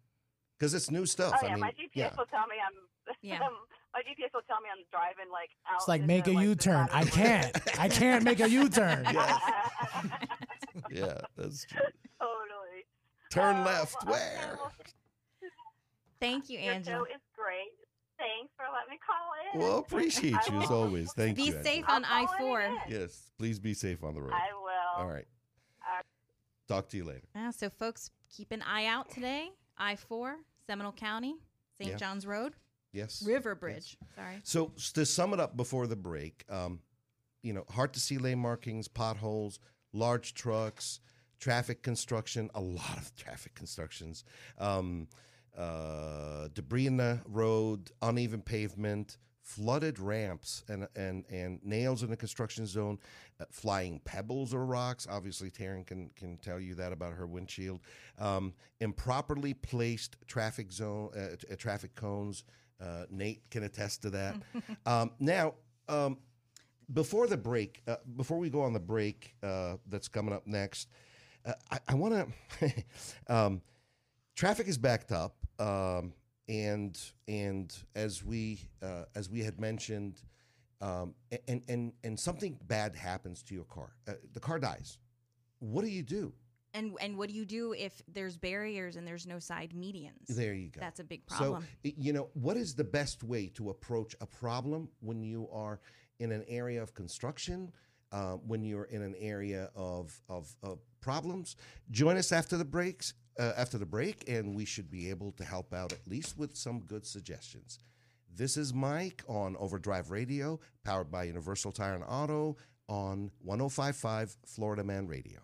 [0.60, 1.34] Because it's new stuff.
[1.36, 2.10] Oh I yeah, mean, my GPS yeah.
[2.17, 3.15] will tell me I'm.
[3.23, 3.39] Yeah.
[3.95, 5.77] my GPS will tell me I'm driving like out.
[5.79, 6.88] It's like make the, a like, the U-turn.
[6.91, 7.25] I of the road.
[7.25, 7.79] can't.
[7.79, 9.05] I can't make a U-turn.
[10.89, 11.79] Yeah, that's true.
[12.19, 12.86] totally.
[13.31, 13.95] Turn Oh, left.
[14.05, 14.57] well, okay, Where?
[14.57, 14.71] well,
[16.19, 17.05] Thank you, Your Angela.
[17.41, 17.82] Show is great.
[18.17, 19.60] Thanks for letting me call in.
[19.60, 21.12] Well, appreciate you as always.
[21.13, 21.54] Thank Be you.
[21.54, 22.69] Be safe I'll on I four.
[22.88, 24.34] Yes, please be safe on the road.
[24.34, 25.04] I will.
[25.04, 25.25] All right.
[25.88, 26.06] All right.
[26.67, 27.27] Talk to you later.
[27.36, 29.49] Yeah, so, folks, keep an eye out today.
[29.77, 31.36] I 4, Seminole County,
[31.77, 31.91] St.
[31.91, 31.97] Yeah.
[31.97, 32.54] John's Road,
[32.93, 33.23] Yes.
[33.25, 33.97] River Bridge.
[34.15, 34.36] Sorry.
[34.43, 36.80] So to sum it up before the break, um,
[37.41, 39.60] you know, hard to see lane markings, potholes,
[39.91, 40.99] large trucks,
[41.39, 44.23] traffic construction, a lot of traffic constructions,
[44.60, 45.08] um,
[45.57, 52.17] uh, debris in the road, uneven pavement, flooded ramps, and and and nails in the
[52.17, 52.99] construction zone,
[53.39, 55.07] uh, flying pebbles or rocks.
[55.09, 57.81] Obviously, Taryn can can tell you that about her windshield.
[58.17, 62.43] Um, improperly placed traffic zone, uh, t- uh, traffic cones.
[62.79, 64.35] Uh, Nate can attest to that.
[64.87, 65.53] um, now,
[65.87, 66.17] um,
[66.91, 70.89] before the break, uh, before we go on the break uh, that's coming up next,
[71.45, 72.73] uh, I, I want to.
[73.27, 73.61] um,
[74.35, 76.13] traffic is backed up, um,
[76.47, 80.21] and and as we uh, as we had mentioned,
[80.82, 81.13] um,
[81.47, 84.97] and and and something bad happens to your car, uh, the car dies.
[85.60, 86.34] What do you do?
[86.74, 90.28] And and what do you do if there's barriers and there's no side medians?
[90.28, 90.80] There you go.
[90.80, 91.65] That's a big problem.
[91.84, 95.80] So, you know, what is the best way to approach a problem when you are
[96.19, 97.71] in an area of construction,
[98.12, 101.58] uh, when you're in an area of, of, of problems?
[101.89, 105.44] Join us after the breaks, uh, after the break, and we should be able to
[105.44, 107.80] help out at least with some good suggestions.
[108.34, 114.84] This is Mike on Overdrive Radio, powered by Universal Tire and Auto on 1055 Florida
[114.84, 115.39] Man Radio.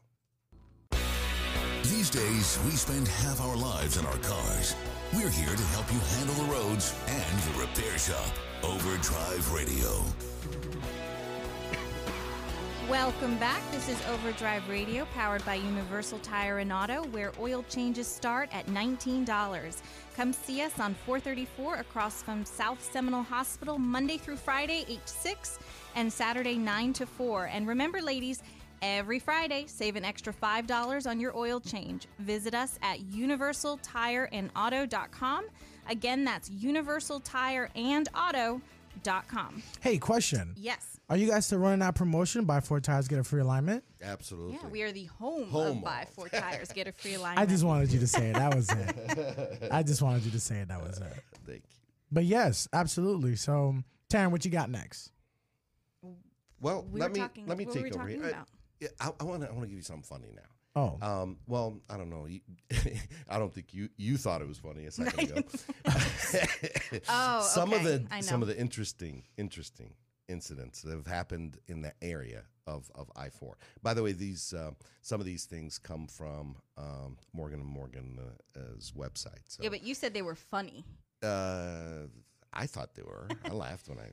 [1.84, 4.76] These days, we spend half our lives in our cars.
[5.14, 8.34] We're here to help you handle the roads and the repair shop.
[8.64, 10.27] Overdrive Radio.
[12.90, 13.62] Welcome back.
[13.74, 18.68] This is Overdrive Radio, powered by Universal Tire and Auto, where oil changes start at
[18.68, 19.82] $19.
[20.16, 25.14] Come see us on 434 across from South Seminole Hospital, Monday through Friday, 8 to
[25.14, 25.60] 6,
[25.96, 27.48] and Saturday, 9 to 4.
[27.48, 28.42] And remember, ladies,
[28.82, 32.08] every Friday, save an extra $5 on your oil change.
[32.20, 35.46] Visit us at universaltireandauto.com.
[35.90, 38.62] Again, that's universaltireandauto.com
[39.04, 39.64] UniversalTireAuto.com.
[39.82, 40.54] Hey, question.
[40.58, 41.00] Yes.
[41.10, 42.44] Are you guys still running that promotion?
[42.46, 43.84] Buy four tires, get a free alignment.
[44.04, 44.60] Absolutely.
[44.62, 46.10] Yeah, we are the home, Home of Buy of.
[46.10, 46.70] Four Tires.
[46.74, 47.40] Get a free alignment.
[47.50, 48.34] I just wanted you to say it.
[48.34, 49.70] That was it.
[49.72, 50.68] I just wanted you to say it.
[50.68, 51.24] That was it.
[51.46, 51.78] Thank you.
[52.12, 53.36] But yes, absolutely.
[53.38, 53.76] So,
[54.10, 55.12] Taryn, what you got next?
[56.60, 58.08] Well, We let were me talking- let me what were take over.
[58.08, 58.24] here.
[58.28, 58.48] about?
[58.80, 60.42] yeah, I, I want to I want to give you something funny now.
[60.78, 62.28] Oh, Um, well, I don't know.
[63.30, 65.42] I don't think you you thought it was funny a second ago.
[67.10, 69.94] Oh, some of the I some of the interesting interesting
[70.28, 73.58] incidents that have happened in the area of, of I four.
[73.82, 78.92] By the way, these uh, some of these things come from um, Morgan and Morgan's
[78.92, 79.44] website.
[79.48, 80.84] So, Yeah, but you said they were funny.
[81.24, 82.08] uh,
[82.54, 83.28] I thought they were.
[83.46, 84.10] I laughed when I.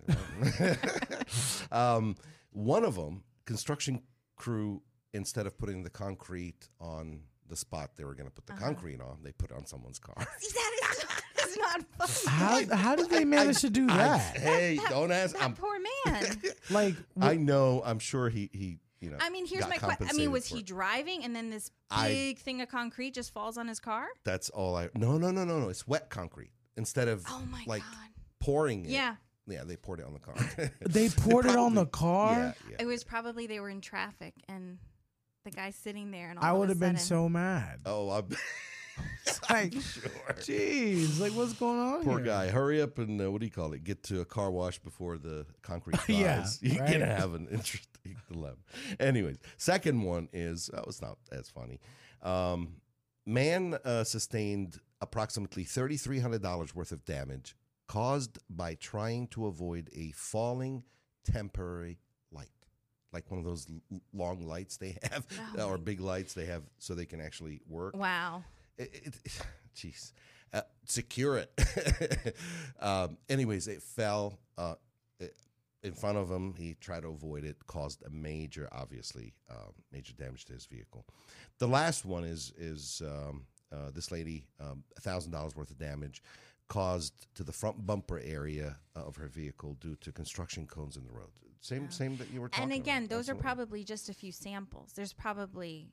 [1.97, 2.17] um,
[2.51, 4.03] one of them, construction
[4.37, 4.83] crew,
[5.15, 8.65] instead of putting the concrete on the spot they were going to put the Uh-huh.
[8.65, 10.15] concrete on, they put it on someone's car.
[10.39, 11.05] See, that is
[11.37, 12.67] that's not funny.
[12.67, 14.37] how how did they manage to do I- that?
[14.39, 15.35] hey, That- don't ask.
[15.37, 16.37] That I'm, poor man.
[16.71, 17.83] Like, I know.
[17.85, 18.79] I'm sure he he.
[19.01, 19.19] You know.
[19.21, 20.07] I mean, here's my question.
[20.09, 20.67] I mean, was he it.
[20.67, 24.07] driving and then this I- big thing of concrete just falls on his car?
[24.25, 24.89] That's all I.
[24.95, 25.69] No, no, no, no, no.
[25.69, 28.09] It's wet concrete instead of Oh my like god.
[28.41, 28.91] pouring it.
[28.91, 29.17] Yeah.
[29.47, 30.71] Yeah, they poured it on the car.
[30.81, 32.33] they poured it on the car.
[32.39, 32.77] Yeah, yeah.
[32.81, 34.79] It was probably they were in traffic and
[35.45, 37.81] the guy sitting there and all I would have been so mad.
[37.87, 38.29] Oh, I'm.
[39.51, 40.03] Like, sure.
[40.39, 42.27] jeez, like what's going on Poor here?
[42.27, 42.49] guy.
[42.49, 43.83] Hurry up and uh, what do you call it?
[43.83, 46.07] Get to a car wash before the concrete dries.
[46.63, 46.93] Yeah, You're right.
[46.93, 48.57] gonna have an interesting dilemma.
[49.01, 51.81] Anyways, second one is oh, it's not as funny.
[52.23, 52.77] Um,
[53.27, 57.57] man uh, sustained approximately thirty three hundred dollars worth of damage
[57.89, 60.85] caused by trying to avoid a falling
[61.25, 61.99] temporary light,
[63.15, 65.25] like one of those l- long lights they have
[65.57, 68.43] Oh or big lights they have so they can actually work Wow.
[68.77, 68.91] it,
[69.25, 69.41] it,
[69.77, 70.13] jeez,
[70.53, 72.35] uh, secure it.
[72.81, 74.75] um, anyways, it fell uh,
[75.83, 76.55] in front of him.
[76.57, 81.05] He tried to avoid it, caused a major, obviously, um, major damage to his vehicle.
[81.59, 86.23] The last one is is um, uh, this lady um, thousand dollars worth of damage
[86.69, 91.13] caused to the front bumper area of her vehicle due to construction cones in the
[91.13, 91.31] road.
[91.61, 92.65] Same, same that you were talking.
[92.65, 93.11] And again, about.
[93.17, 94.93] those are probably just a few samples.
[94.95, 95.89] There's probably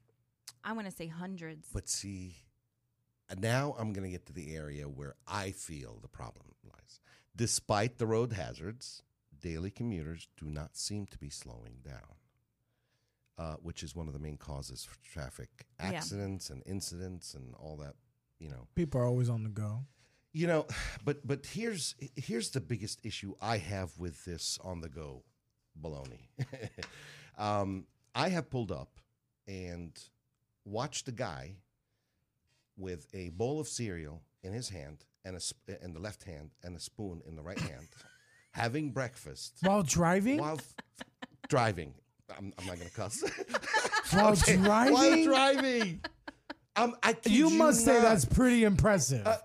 [0.64, 1.68] I want to say hundreds.
[1.74, 2.36] But see,
[3.30, 7.00] uh, now I'm going to get to the area where I feel the problem lies.
[7.36, 9.02] Despite the road hazards,
[9.40, 12.16] daily commuters do not seem to be slowing down,
[13.38, 15.88] uh, which is one of the main causes for traffic Yeah.
[15.94, 17.96] accidents and incidents and all that.
[18.40, 19.86] You know, People are always on the go.
[20.34, 20.66] You know,
[21.04, 25.24] but but here's here's the biggest issue I have with this on the go
[25.82, 26.28] baloney.
[27.38, 29.00] um, I have pulled up
[29.48, 29.92] and
[30.66, 31.56] watched a guy
[32.78, 36.52] with a bowl of cereal in his hand and a sp- in the left hand
[36.64, 37.88] and a spoon in the right hand,
[38.52, 40.38] having breakfast While driving?
[40.40, 40.74] while f-
[41.50, 41.94] driving.
[42.38, 43.24] I'm, I'm not going to cuss.
[44.14, 44.94] While Okay, driving?
[44.94, 46.02] While driving.
[46.78, 49.28] Um, I kid you must say that's pretty impressive.
[49.28, 49.36] Uh,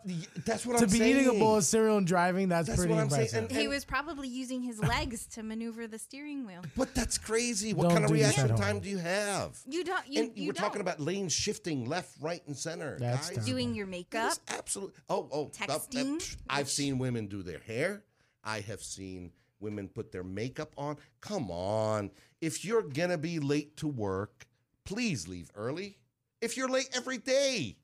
[0.44, 1.02] that's what to I'm saying.
[1.02, 3.22] To be eating a bowl of cereal and driving, that's, That's pretty what I'm saying.
[3.26, 3.50] impressive.
[3.50, 6.62] And- he was probably using his legs to maneuver the steering wheel.
[6.76, 7.74] But that's crazy.
[7.74, 9.58] What Don't kind of do this at reaction time do you have?
[9.68, 10.06] You don't.
[10.08, 10.62] You, and you we're don't.
[10.62, 12.96] talking about lanes shifting left, right, and center.
[13.00, 13.44] That's guys.
[13.44, 14.34] doing your makeup.
[14.48, 14.56] Absolutely.
[14.58, 14.94] absolute.
[15.08, 15.50] Oh, oh.
[15.58, 18.04] that- that- Texting, psh, I've seen women do their hair.
[18.44, 20.96] I have seen women put their makeup on.
[21.20, 22.12] Come on.
[22.40, 24.46] If you're going to be late to work,
[24.84, 25.98] please leave early.
[26.40, 27.76] If you're late every day.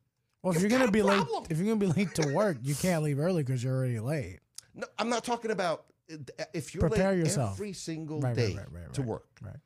[0.42, 3.02] well, if you're gonna be late, if you're gonna be late to work, you can't
[3.02, 4.40] leave early because you're already late.
[4.74, 7.52] No, I'm not talking about uh, if you're Prepare late yourself.
[7.54, 9.26] every single Right, day right, right, to work.
[9.42, 9.56] Right.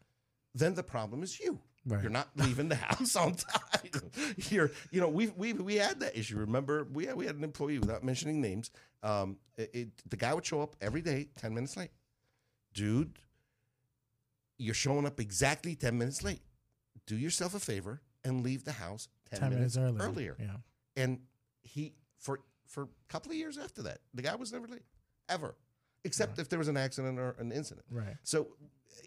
[0.55, 1.61] then the problem is you.
[1.88, 2.03] Right.
[2.03, 4.03] You're not leaving the house on time.
[4.51, 6.37] You're, you know, we we we had that issue.
[6.38, 8.72] Remember, we had, we had an employee without mentioning names.
[9.05, 11.90] Um, it, it, the guy would show up every day, ten minutes late.
[12.75, 13.20] Dude,
[14.59, 16.40] you're showing up exactly ten minutes late.
[17.07, 20.02] Do yourself a favor and leave the house ten minutes, earlier.
[20.02, 20.36] earlier.
[20.38, 20.56] Yeah.
[20.96, 21.20] And
[21.62, 24.82] he for for a couple of years after that, the guy was never late
[25.28, 25.54] ever,
[26.04, 27.86] except if there was an accident or an incident.
[27.90, 28.16] Right.
[28.22, 28.48] So,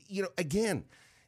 [0.08, 0.86] you know, again,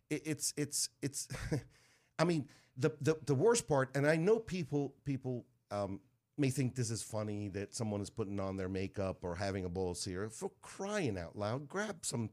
[0.10, 1.28] it, it's it's it's.
[2.20, 6.00] I mean, the, the the worst part, and I know people people um,
[6.38, 9.70] may think this is funny that someone is putting on their makeup or having a
[9.70, 10.30] bowl of cereal.
[10.30, 12.30] For crying out loud, grab some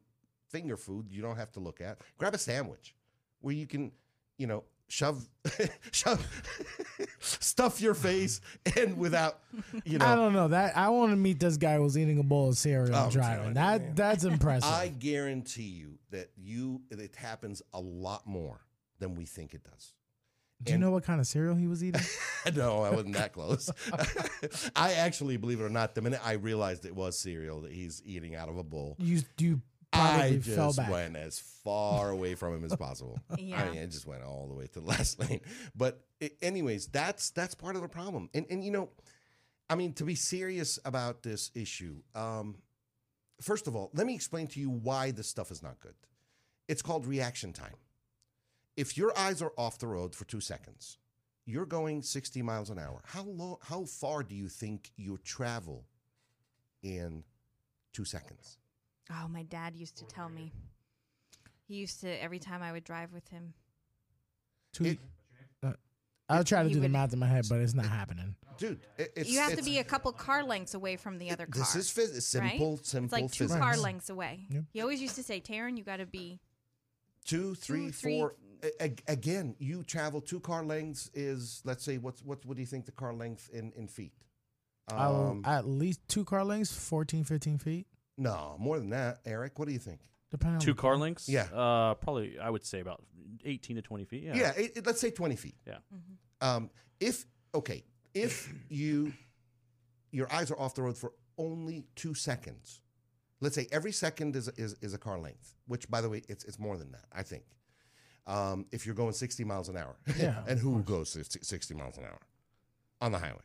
[0.48, 1.98] finger food you don't have to look at.
[2.18, 2.94] Grab a sandwich
[3.40, 3.92] where you can,
[4.36, 5.28] you know, shove
[5.92, 6.26] shove
[7.20, 8.40] stuff your face
[8.76, 9.40] and without,
[9.84, 10.06] you know.
[10.06, 10.76] I don't know that.
[10.76, 13.10] I want to meet this guy who's eating a bowl of cereal I'm and oh,
[13.10, 13.54] driving.
[13.54, 13.94] That man.
[13.94, 14.70] that's impressive.
[14.70, 18.60] I guarantee you that you it happens a lot more
[18.98, 19.92] than we think it does.
[20.60, 22.02] Do you know what kind of cereal he was eating?
[22.54, 23.70] no, I wasn't that close.
[24.74, 28.02] I actually, believe it or not, the minute I realized it was cereal that he's
[28.04, 29.62] eating out of a bowl, You do you
[29.92, 30.90] I probably fell just back.
[30.90, 33.18] went as far away from him as possible.
[33.38, 33.62] Yeah.
[33.62, 35.40] I mean, it just went all the way to the last lane.
[35.74, 38.28] But i anyways, that's that's part of the problem.
[38.34, 38.90] And and you know,
[39.70, 42.56] I mean, to be serious about this issue, um,
[43.40, 45.94] first of all, let me explain to you why this stuff is not good.
[46.68, 47.76] It's called reaction time.
[48.76, 50.98] If your eyes are off the road for two seconds,
[51.46, 53.02] you're going 60 miles an hour.
[53.06, 53.56] How long?
[53.62, 55.86] How far do you think you travel
[56.82, 57.24] in
[57.92, 58.58] two seconds?
[59.10, 60.52] Oh, my dad used to tell me.
[61.66, 63.54] He used to every time I would drive with him.
[64.72, 64.98] Two, It-
[65.62, 65.72] uh,
[66.28, 68.34] I'll try to do the math in my head, but it's not happening.
[68.58, 71.46] Dude, it- it's, you have to be a couple car lengths away from the other
[71.46, 71.60] car.
[71.62, 72.86] This is phys- simple, right?
[72.86, 73.60] simple It's like two physics.
[73.60, 74.46] car lengths away.
[74.50, 74.64] Yep.
[74.72, 76.40] He always used to say, "Taryn, you got to be."
[77.24, 78.34] Two, three, three- four.
[78.62, 82.44] A- a- again, you travel two car lengths is let's say what's what?
[82.44, 84.12] What do you think the car length in in feet?
[84.90, 87.86] Um, at least two car lengths, 14, 15 feet,
[88.18, 89.20] no, more than that.
[89.24, 90.00] Eric, what do you think?
[90.30, 91.26] depending Two car lengths?
[91.28, 91.44] Yeah.
[91.54, 93.02] Uh, probably, I would say about
[93.44, 94.24] 18 to 20 feet.
[94.24, 94.36] Yeah.
[94.36, 95.54] Yeah, it, it- let's say twenty feet.
[95.66, 95.78] Yeah.
[96.40, 99.12] Um, if okay, if you
[100.10, 102.80] your eyes are off the road for only two seconds,
[103.40, 106.44] let's say every second is is, is a car length, which by the way, it's
[106.44, 107.04] it's more than that.
[107.12, 107.44] I think.
[108.26, 111.96] Um, if you're going 60 miles an hour, Yeah, and who goes 60 60 miles
[111.96, 112.20] an hour
[113.00, 113.40] on the highway?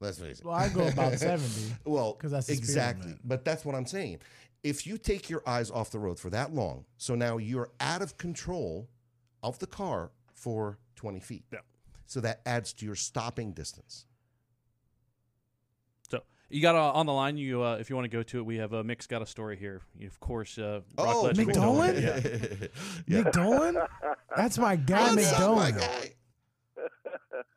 [0.00, 0.44] Let's face it.
[0.44, 1.74] Well, I go about 70.
[1.84, 3.06] Well, 'Cause that's exactly.
[3.08, 3.20] limit.
[3.24, 4.18] But that's what I'm saying.
[4.62, 8.02] If you take your eyes off the road for that long, so now you're out
[8.02, 8.88] of control
[9.42, 11.44] of the car for 20 feet.
[11.52, 11.60] Yeah.
[12.06, 14.06] So that adds to your stopping distance.
[16.10, 17.36] So you got uh, on the line.
[17.36, 19.26] You, uh, if you want to go to it, we have uh, Mick's got a
[19.26, 19.80] story here.
[20.04, 22.02] Of course, uh, Brock Oh, Letcher- Mick Dolan?
[23.06, 23.22] yeah.
[23.22, 23.78] Mick Dolan?
[24.36, 26.12] That's my guy, What's Mick up, my guy?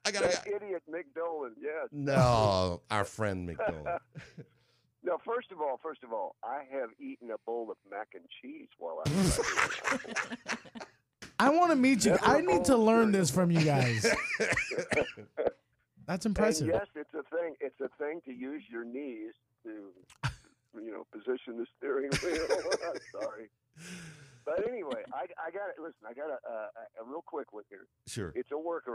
[0.05, 0.51] I got a That guy.
[0.55, 1.87] idiot Mick Dolan, yes.
[1.91, 3.87] No, our friend McDonald.
[5.03, 8.21] No, first of all, first of all, I have eaten a bowl of mac and
[8.39, 9.39] cheese while I was.
[11.39, 12.11] I want to meet you.
[12.11, 14.05] Never I need to learn this from you guys.
[16.05, 16.69] That's impressive.
[16.69, 17.55] And yes, it's a thing.
[17.61, 19.33] It's a thing to use your knees
[19.63, 19.69] to,
[20.79, 22.47] you know, position the steering wheel.
[22.85, 23.49] I'm sorry,
[24.45, 25.81] but anyway, I, I got it.
[25.81, 27.87] Listen, I got a, a, a real quick one here.
[28.07, 28.33] Sure.
[28.35, 28.50] It's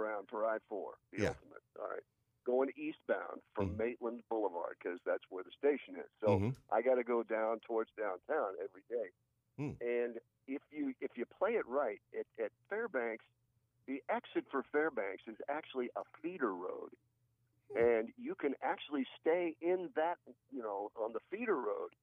[0.07, 1.28] a workaround for I four, the Yeah.
[1.28, 1.62] ultimate.
[1.80, 2.02] All right,
[2.44, 3.76] going eastbound from Mhm.
[3.78, 6.11] Maitland Boulevard because that's where the station is.
[6.20, 6.57] So Mhm.
[6.70, 9.11] I got to go down towards downtown every day.
[9.57, 9.72] Hmm.
[9.80, 13.24] And if you if you play it right at, at Fairbanks,
[13.86, 16.92] the exit for Fairbanks is actually a feeder road,
[17.74, 20.18] and you can actually stay in that
[20.50, 21.94] you know on the feeder road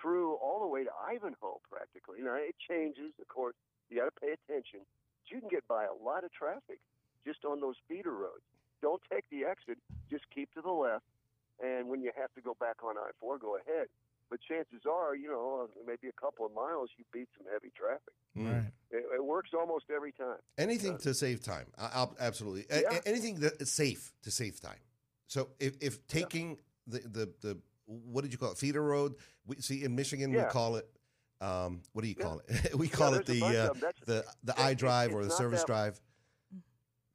[0.00, 2.22] through all the way to Ivanhoe practically.
[2.22, 3.54] Now it changes, of course.
[3.90, 4.86] You got to pay attention.
[5.22, 6.80] But you can get by a lot of traffic
[7.24, 8.44] just on those feeder roads.
[8.80, 9.78] Don't take the exit.
[10.08, 11.04] Just keep to the left,
[11.62, 13.88] and when you have to go back on I four, go ahead.
[14.30, 18.14] But chances are, you know, maybe a couple of miles, you beat some heavy traffic.
[18.36, 18.46] Mm.
[18.62, 18.72] Right.
[18.92, 20.36] It, it works almost every time.
[20.58, 21.66] Anything to save time.
[21.78, 22.64] I'll, absolutely.
[22.70, 22.80] Yeah.
[22.90, 24.78] a- anything that is safe to save time.
[25.26, 28.58] So if, if taking the, the, the, what did you call it?
[28.58, 29.14] Feeder road.
[29.46, 30.44] We see in Michigan, Yeah.
[30.46, 30.86] we call it,
[31.40, 32.24] um, what do you Yeah.
[32.24, 32.74] call it?
[32.78, 33.72] we call it the, uh.
[34.06, 36.00] The, the yeah, I drive or the service that- drive.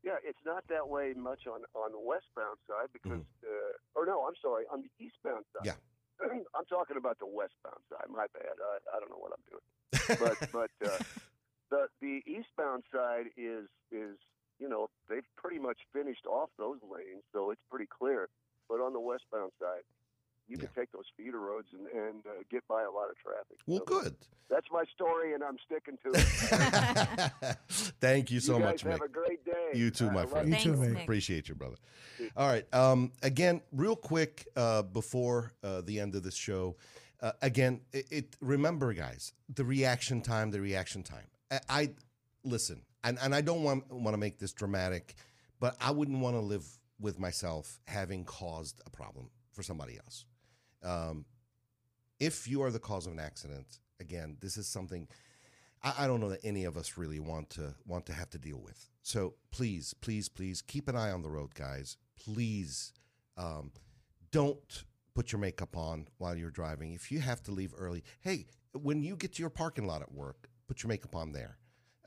[0.03, 3.49] Yeah, it's not that way much on on the westbound side because, Mm-hmm.
[3.49, 5.65] uh, or no, I'm sorry, on the eastbound side.
[5.65, 5.73] Yeah.
[6.55, 8.05] I'm talking about the westbound side.
[8.13, 8.53] My bad.
[8.53, 9.65] I, I don't know what I'm doing.
[10.21, 11.03] But but uh,
[11.69, 14.17] the the eastbound side is is
[14.59, 18.29] you know they've pretty much finished off those lanes, so it's pretty clear.
[18.69, 19.83] But on the westbound side,
[20.47, 23.57] you can take those feeder roads and and uh, get by a lot of traffic.
[23.67, 24.15] well, So good.
[24.49, 27.57] That's my story, and I'm sticking to it.
[27.99, 29.05] Thank you so you much, guys have Mick.
[29.05, 29.69] a great day.
[29.73, 30.49] You too, my love friend.
[30.49, 31.03] You too, Thanks, Mick.
[31.03, 31.77] Appreciate you, brother.
[32.37, 32.71] All right.
[32.73, 36.75] Um, again, real quick uh, before uh, the end of this show,
[37.21, 40.51] uh, again, it, it remember, guys, the reaction time.
[40.51, 41.25] The reaction time.
[41.51, 41.89] I, I
[42.43, 45.15] listen, and, and I don't want want to make this dramatic,
[45.59, 46.65] but I wouldn't want to live
[46.99, 50.25] with myself having caused a problem for somebody else.
[50.83, 51.25] Um,
[52.19, 55.07] if you are the cause of an accident, again, this is something
[55.83, 58.37] I, I don't know that any of us really want to want to have to
[58.37, 58.89] deal with.
[59.03, 61.97] So please, please, please keep an eye on the road, guys.
[62.17, 62.91] Please
[63.37, 63.71] um,
[64.31, 64.83] don't
[65.13, 66.93] put your makeup on while you're driving.
[66.93, 70.11] If you have to leave early, hey, when you get to your parking lot at
[70.11, 71.57] work, put your makeup on there.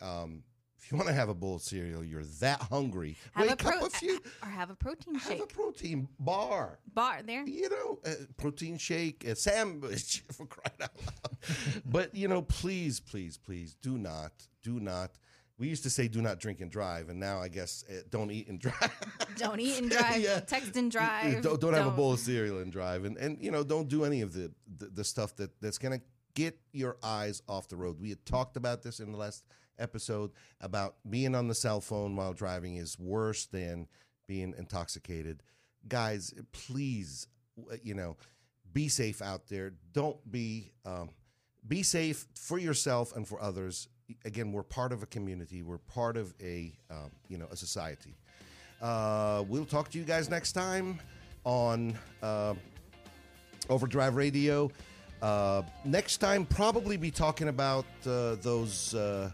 [0.00, 0.42] Um,
[0.80, 3.16] if you want to have a bowl of cereal, you're that hungry.
[3.34, 4.20] Have a wake pro- up a few.
[4.42, 5.38] or have a protein shake.
[5.38, 7.44] Have a protein bar Bar there.
[7.46, 11.82] you know, a protein shake, a sandwich for crying out loud.
[11.84, 14.32] but you know, please, please, please, do not,
[14.62, 15.18] do not
[15.58, 18.30] we used to say do not drink and drive, and now I guess uh, don't
[18.30, 18.92] eat and drive.
[19.36, 20.20] Don't eat and drive.
[20.20, 20.38] Yeah.
[20.40, 21.42] Text and drive.
[21.42, 24.04] don't, don't have a bowl of cereal and drive, and and you know don't do
[24.04, 26.00] any of the the, the stuff that that's gonna
[26.38, 28.00] get your eyes off the road.
[28.00, 29.42] We had talked about this in the last
[29.76, 30.30] episode
[30.60, 33.88] about being on the cell phone while driving is worse than
[34.28, 35.42] being intoxicated.
[35.88, 37.26] Guys, please,
[37.82, 38.16] you know,
[38.72, 39.72] be safe out there.
[39.92, 41.10] Don't be um,
[41.66, 43.88] be safe for yourself and for others.
[44.24, 45.64] Again, we're part of a community.
[45.64, 48.16] We're part of a um, you know a society.
[48.80, 51.00] Uh, we'll talk to you guys next time
[51.42, 52.54] on uh,
[53.68, 54.70] Overdrive Radio.
[55.20, 59.30] Uh, next time, probably be talking about uh, those uh,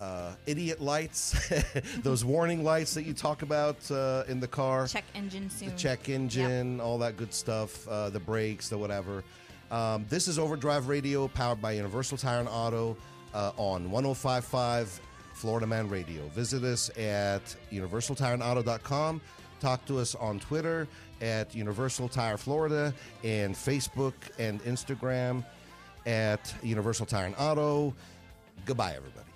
[0.00, 1.52] uh, idiot lights,
[2.02, 5.70] those warning lights that you talk about uh, in the car Check engine soon.
[5.70, 9.24] the check engine, all that good stuff, uh, the brakes, the whatever.
[9.70, 12.96] Um, this is Overdrive Radio, powered by Universal Tire and Auto
[13.32, 15.00] uh, on 1055
[15.32, 16.22] Florida Man Radio.
[16.28, 19.20] Visit us at universaltireandauto.com.
[19.60, 20.86] Talk to us on Twitter
[21.20, 22.92] at Universal Tire Florida
[23.22, 25.44] and Facebook and Instagram
[26.06, 27.94] at Universal Tire and Auto.
[28.66, 29.33] Goodbye, everybody.